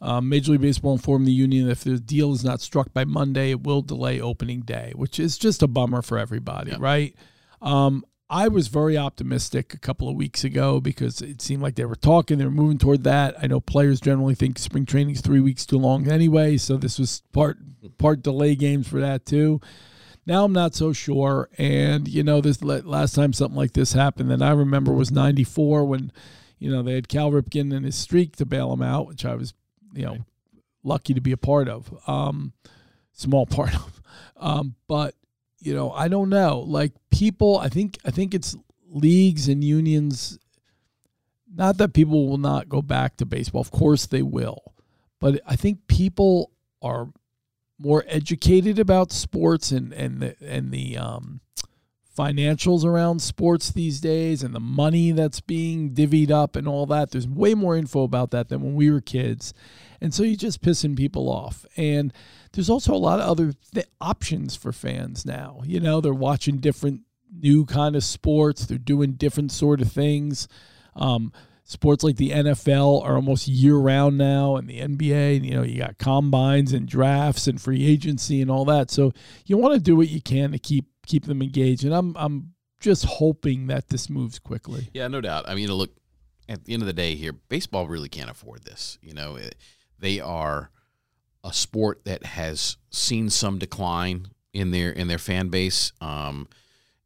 um, 0.00 0.28
Major 0.28 0.52
League 0.52 0.62
Baseball 0.62 0.92
informed 0.92 1.26
the 1.26 1.32
union 1.32 1.66
that 1.66 1.72
if 1.72 1.84
the 1.84 1.98
deal 1.98 2.32
is 2.32 2.44
not 2.44 2.62
struck 2.62 2.94
by 2.94 3.04
Monday, 3.04 3.50
it 3.50 3.62
will 3.62 3.82
delay 3.82 4.20
opening 4.20 4.60
day, 4.60 4.92
which 4.96 5.20
is 5.20 5.36
just 5.36 5.62
a 5.62 5.66
bummer 5.66 6.00
for 6.00 6.18
everybody, 6.18 6.74
right? 6.78 7.14
Um, 7.60 8.04
I 8.28 8.48
was 8.48 8.66
very 8.66 8.98
optimistic 8.98 9.72
a 9.72 9.78
couple 9.78 10.08
of 10.08 10.16
weeks 10.16 10.42
ago 10.42 10.80
because 10.80 11.22
it 11.22 11.40
seemed 11.40 11.62
like 11.62 11.76
they 11.76 11.84
were 11.84 11.94
talking, 11.94 12.38
they 12.38 12.44
were 12.44 12.50
moving 12.50 12.78
toward 12.78 13.04
that. 13.04 13.36
I 13.40 13.46
know 13.46 13.60
players 13.60 14.00
generally 14.00 14.34
think 14.34 14.58
spring 14.58 14.84
training 14.84 15.14
is 15.14 15.20
three 15.20 15.40
weeks 15.40 15.64
too 15.64 15.78
long 15.78 16.08
anyway, 16.08 16.56
so 16.56 16.76
this 16.76 16.98
was 16.98 17.22
part 17.32 17.58
part 17.98 18.22
delay 18.22 18.56
games 18.56 18.88
for 18.88 19.00
that 19.00 19.26
too. 19.26 19.60
Now 20.26 20.44
I'm 20.44 20.52
not 20.52 20.74
so 20.74 20.92
sure, 20.92 21.48
and 21.56 22.08
you 22.08 22.24
know 22.24 22.40
this 22.40 22.60
last 22.62 23.14
time 23.14 23.32
something 23.32 23.56
like 23.56 23.74
this 23.74 23.92
happened 23.92 24.30
that 24.32 24.42
I 24.42 24.50
remember 24.50 24.92
was 24.92 25.12
'94 25.12 25.84
when 25.84 26.10
you 26.58 26.68
know 26.68 26.82
they 26.82 26.94
had 26.94 27.08
Cal 27.08 27.30
Ripken 27.30 27.72
and 27.72 27.84
his 27.84 27.94
streak 27.94 28.34
to 28.36 28.44
bail 28.46 28.72
him 28.72 28.82
out, 28.82 29.06
which 29.06 29.24
I 29.24 29.36
was 29.36 29.54
you 29.94 30.04
know 30.04 30.18
lucky 30.82 31.14
to 31.14 31.20
be 31.20 31.32
a 31.32 31.36
part 31.36 31.68
of, 31.68 31.96
um, 32.08 32.54
small 33.12 33.46
part 33.46 33.74
of, 33.76 34.02
um, 34.36 34.74
but 34.88 35.14
you 35.58 35.74
know, 35.74 35.90
I 35.92 36.08
don't 36.08 36.28
know. 36.28 36.60
Like 36.60 36.92
people, 37.10 37.58
I 37.58 37.68
think 37.68 37.98
I 38.04 38.10
think 38.10 38.34
it's 38.34 38.56
leagues 38.88 39.48
and 39.48 39.62
unions. 39.62 40.38
Not 41.52 41.78
that 41.78 41.94
people 41.94 42.28
will 42.28 42.38
not 42.38 42.68
go 42.68 42.82
back 42.82 43.16
to 43.16 43.26
baseball. 43.26 43.60
Of 43.60 43.70
course 43.70 44.06
they 44.06 44.22
will, 44.22 44.74
but 45.20 45.40
I 45.46 45.56
think 45.56 45.86
people 45.88 46.50
are 46.82 47.08
more 47.78 48.04
educated 48.06 48.78
about 48.78 49.12
sports 49.12 49.70
and 49.70 49.92
and 49.92 50.20
the 50.20 50.36
and 50.42 50.70
the 50.70 50.98
um, 50.98 51.40
financials 52.16 52.84
around 52.84 53.20
sports 53.20 53.70
these 53.70 54.00
days 54.00 54.42
and 54.42 54.54
the 54.54 54.60
money 54.60 55.12
that's 55.12 55.40
being 55.40 55.90
divvied 55.90 56.30
up 56.30 56.56
and 56.56 56.66
all 56.66 56.86
that. 56.86 57.10
There's 57.10 57.28
way 57.28 57.54
more 57.54 57.76
info 57.76 58.02
about 58.02 58.30
that 58.30 58.48
than 58.48 58.62
when 58.62 58.74
we 58.74 58.90
were 58.90 59.00
kids. 59.00 59.52
And 60.00 60.14
so 60.14 60.22
you're 60.22 60.36
just 60.36 60.62
pissing 60.62 60.96
people 60.96 61.28
off. 61.28 61.66
And 61.76 62.12
there's 62.52 62.70
also 62.70 62.94
a 62.94 62.96
lot 62.96 63.20
of 63.20 63.28
other 63.28 63.54
th- 63.74 63.86
options 64.00 64.56
for 64.56 64.72
fans 64.72 65.24
now. 65.24 65.60
You 65.64 65.80
know, 65.80 66.00
they're 66.00 66.14
watching 66.14 66.58
different 66.58 67.02
new 67.32 67.64
kind 67.66 67.96
of 67.96 68.04
sports, 68.04 68.66
they're 68.66 68.78
doing 68.78 69.12
different 69.12 69.52
sort 69.52 69.80
of 69.80 69.90
things. 69.90 70.48
Um, 70.94 71.32
sports 71.64 72.04
like 72.04 72.16
the 72.16 72.30
NFL 72.30 73.04
are 73.04 73.16
almost 73.16 73.48
year 73.48 73.76
round 73.76 74.16
now, 74.16 74.56
and 74.56 74.68
the 74.68 74.80
NBA, 74.80 75.44
you 75.44 75.54
know, 75.54 75.62
you 75.62 75.78
got 75.78 75.98
combines 75.98 76.72
and 76.72 76.88
drafts 76.88 77.46
and 77.46 77.60
free 77.60 77.86
agency 77.86 78.40
and 78.40 78.50
all 78.50 78.64
that. 78.66 78.90
So 78.90 79.12
you 79.44 79.56
want 79.58 79.74
to 79.74 79.80
do 79.80 79.96
what 79.96 80.08
you 80.08 80.22
can 80.22 80.52
to 80.52 80.58
keep 80.58 80.86
keep 81.06 81.26
them 81.26 81.42
engaged. 81.42 81.84
And 81.84 81.94
I'm 81.94 82.16
I'm 82.16 82.54
just 82.80 83.04
hoping 83.04 83.66
that 83.66 83.88
this 83.88 84.08
moves 84.08 84.38
quickly. 84.38 84.88
Yeah, 84.94 85.08
no 85.08 85.20
doubt. 85.20 85.48
I 85.48 85.54
mean, 85.54 85.72
look, 85.72 85.90
at 86.48 86.64
the 86.64 86.72
end 86.72 86.82
of 86.82 86.86
the 86.86 86.92
day, 86.92 87.14
here, 87.14 87.32
baseball 87.32 87.86
really 87.88 88.08
can't 88.08 88.30
afford 88.30 88.64
this. 88.64 88.98
You 89.02 89.14
know, 89.14 89.38
they 89.98 90.20
are 90.20 90.70
a 91.46 91.52
sport 91.52 92.04
that 92.04 92.24
has 92.24 92.76
seen 92.90 93.30
some 93.30 93.58
decline 93.58 94.26
in 94.52 94.72
their 94.72 94.90
in 94.90 95.08
their 95.08 95.18
fan 95.18 95.48
base. 95.48 95.92
Um, 96.00 96.48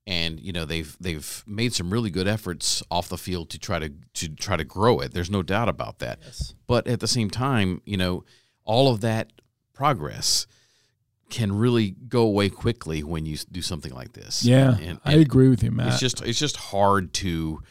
and 0.06 0.40
you 0.40 0.52
know 0.52 0.64
they've 0.64 0.96
they've 0.98 1.44
made 1.46 1.74
some 1.74 1.92
really 1.92 2.10
good 2.10 2.26
efforts 2.26 2.82
off 2.90 3.08
the 3.08 3.18
field 3.18 3.50
to 3.50 3.58
try 3.58 3.78
to 3.78 3.92
to 4.14 4.28
try 4.30 4.56
to 4.56 4.64
grow 4.64 5.00
it. 5.00 5.12
There's 5.12 5.30
no 5.30 5.42
doubt 5.42 5.68
about 5.68 5.98
that. 5.98 6.18
Yes. 6.24 6.54
But 6.66 6.86
at 6.86 7.00
the 7.00 7.06
same 7.06 7.30
time, 7.30 7.82
you 7.84 7.96
know, 7.96 8.24
all 8.64 8.92
of 8.92 9.02
that 9.02 9.30
progress 9.74 10.46
can 11.28 11.52
really 11.52 11.90
go 11.90 12.22
away 12.22 12.48
quickly 12.48 13.02
when 13.04 13.24
you 13.24 13.36
do 13.52 13.62
something 13.62 13.92
like 13.94 14.14
this. 14.14 14.44
Yeah, 14.44 14.76
and, 14.76 14.80
and 14.82 15.00
I 15.04 15.12
agree 15.14 15.48
with 15.48 15.62
you, 15.62 15.70
Matt. 15.70 15.88
It's 15.88 16.00
just 16.00 16.22
it's 16.22 16.38
just 16.38 16.56
hard 16.56 17.12
to 17.14 17.62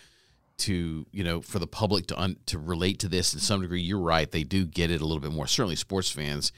to 0.60 1.06
you 1.12 1.24
know 1.24 1.42
for 1.42 1.60
the 1.60 1.68
public 1.68 2.08
to 2.08 2.20
un, 2.20 2.38
to 2.46 2.58
relate 2.58 3.00
to 3.00 3.08
this 3.08 3.34
in 3.34 3.40
some 3.40 3.62
degree. 3.62 3.82
You're 3.82 4.00
right; 4.00 4.30
they 4.30 4.44
do 4.44 4.66
get 4.66 4.92
it 4.92 5.02
a 5.02 5.06
little 5.06 5.22
bit 5.22 5.32
more. 5.32 5.48
Certainly, 5.48 5.78
sports 5.78 6.10
fans 6.10 6.52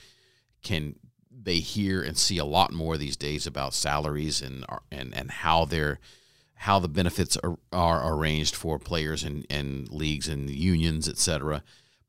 can 0.64 0.96
they 1.44 1.58
hear 1.58 2.02
and 2.02 2.18
see 2.18 2.38
a 2.38 2.46
lot 2.46 2.72
more 2.72 2.98
these 2.98 3.18
days 3.18 3.48
about 3.48 3.74
salaries 3.74 4.42
and 4.42 4.66
uh, 4.70 4.78
and 4.92 5.16
and 5.16 5.32
how 5.32 5.66
they're 5.66 6.00
how 6.56 6.78
the 6.78 6.88
benefits 6.88 7.38
are, 7.38 7.58
are 7.72 8.14
arranged 8.14 8.56
for 8.56 8.78
players 8.78 9.24
and, 9.24 9.48
and 9.50 9.90
leagues 9.90 10.28
and 10.28 10.48
unions, 10.48 11.10
etc. 11.10 11.64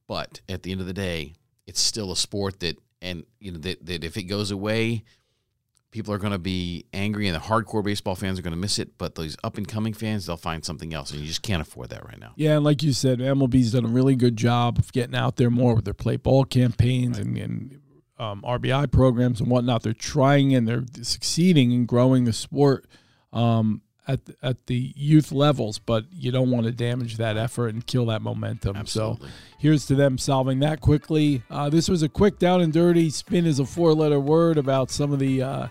But 0.06 0.42
at 0.46 0.62
the 0.62 0.72
end 0.72 0.82
of 0.82 0.86
the 0.86 0.92
day, 0.92 1.32
it's 1.66 1.80
still 1.80 2.12
a 2.12 2.16
sport 2.16 2.60
that 2.60 2.78
and 3.00 3.24
you 3.40 3.52
know 3.52 3.58
that, 3.58 3.84
that 3.86 4.04
if 4.04 4.16
it 4.16 4.24
goes 4.24 4.50
away, 4.50 5.04
people 5.92 6.12
are 6.12 6.18
going 6.18 6.32
to 6.32 6.38
be 6.38 6.86
angry, 6.92 7.28
and 7.28 7.36
the 7.36 7.40
hardcore 7.40 7.84
baseball 7.84 8.16
fans 8.16 8.38
are 8.38 8.42
going 8.42 8.54
to 8.54 8.58
miss 8.58 8.80
it. 8.80 8.98
But 8.98 9.14
those 9.14 9.36
up 9.44 9.56
and 9.58 9.68
coming 9.68 9.92
fans, 9.92 10.26
they'll 10.26 10.36
find 10.36 10.64
something 10.64 10.92
else, 10.92 11.12
and 11.12 11.20
you 11.20 11.28
just 11.28 11.42
can't 11.42 11.62
afford 11.62 11.90
that 11.90 12.04
right 12.04 12.18
now. 12.18 12.32
Yeah, 12.34 12.56
and 12.56 12.64
like 12.64 12.82
you 12.82 12.92
said, 12.92 13.20
MLB's 13.20 13.72
done 13.72 13.84
a 13.84 13.88
really 13.88 14.16
good 14.16 14.36
job 14.36 14.78
of 14.78 14.92
getting 14.92 15.14
out 15.14 15.36
there 15.36 15.50
more 15.50 15.76
with 15.76 15.84
their 15.84 15.94
play 15.94 16.16
ball 16.16 16.44
campaigns 16.44 17.18
right. 17.18 17.26
and, 17.26 17.38
and 17.38 17.80
um, 18.18 18.42
RBI 18.42 18.90
programs 18.90 19.40
and 19.40 19.48
whatnot. 19.50 19.82
They're 19.82 19.92
trying 19.92 20.54
and 20.54 20.66
they're 20.66 20.84
succeeding 21.02 21.70
in 21.70 21.86
growing 21.86 22.24
the 22.24 22.32
sport. 22.32 22.86
Um, 23.32 23.82
at 24.08 24.20
at 24.42 24.66
the 24.66 24.92
youth 24.96 25.32
levels, 25.32 25.78
but 25.78 26.04
you 26.12 26.32
don't 26.32 26.50
want 26.50 26.66
to 26.66 26.72
damage 26.72 27.16
that 27.18 27.36
effort 27.36 27.68
and 27.68 27.86
kill 27.86 28.06
that 28.06 28.22
momentum. 28.22 28.76
Absolutely. 28.76 29.28
So 29.28 29.34
here's 29.58 29.86
to 29.86 29.94
them 29.94 30.18
solving 30.18 30.60
that 30.60 30.80
quickly. 30.80 31.42
Uh, 31.50 31.70
this 31.70 31.88
was 31.88 32.02
a 32.02 32.08
quick 32.08 32.38
down 32.38 32.60
and 32.60 32.72
dirty. 32.72 33.10
Spin 33.10 33.46
is 33.46 33.58
a 33.58 33.66
four 33.66 33.94
letter 33.94 34.20
word 34.20 34.58
about 34.58 34.90
some 34.90 35.12
of 35.12 35.18
the 35.18 35.42
uh, 35.42 35.68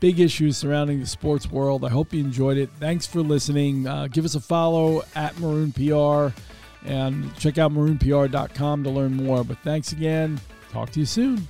big 0.00 0.18
issues 0.18 0.56
surrounding 0.56 1.00
the 1.00 1.06
sports 1.06 1.50
world. 1.50 1.84
I 1.84 1.88
hope 1.88 2.12
you 2.12 2.20
enjoyed 2.20 2.58
it. 2.58 2.70
Thanks 2.80 3.06
for 3.06 3.20
listening. 3.20 3.86
Uh, 3.86 4.08
give 4.08 4.24
us 4.24 4.34
a 4.34 4.40
follow 4.40 5.04
at 5.14 5.38
Maroon 5.38 5.72
PR 5.72 6.36
and 6.84 7.34
check 7.36 7.58
out 7.58 7.72
maroonpr.com 7.72 8.84
to 8.84 8.90
learn 8.90 9.14
more. 9.14 9.44
But 9.44 9.58
thanks 9.58 9.92
again. 9.92 10.40
Talk 10.72 10.90
to 10.90 11.00
you 11.00 11.06
soon. 11.06 11.46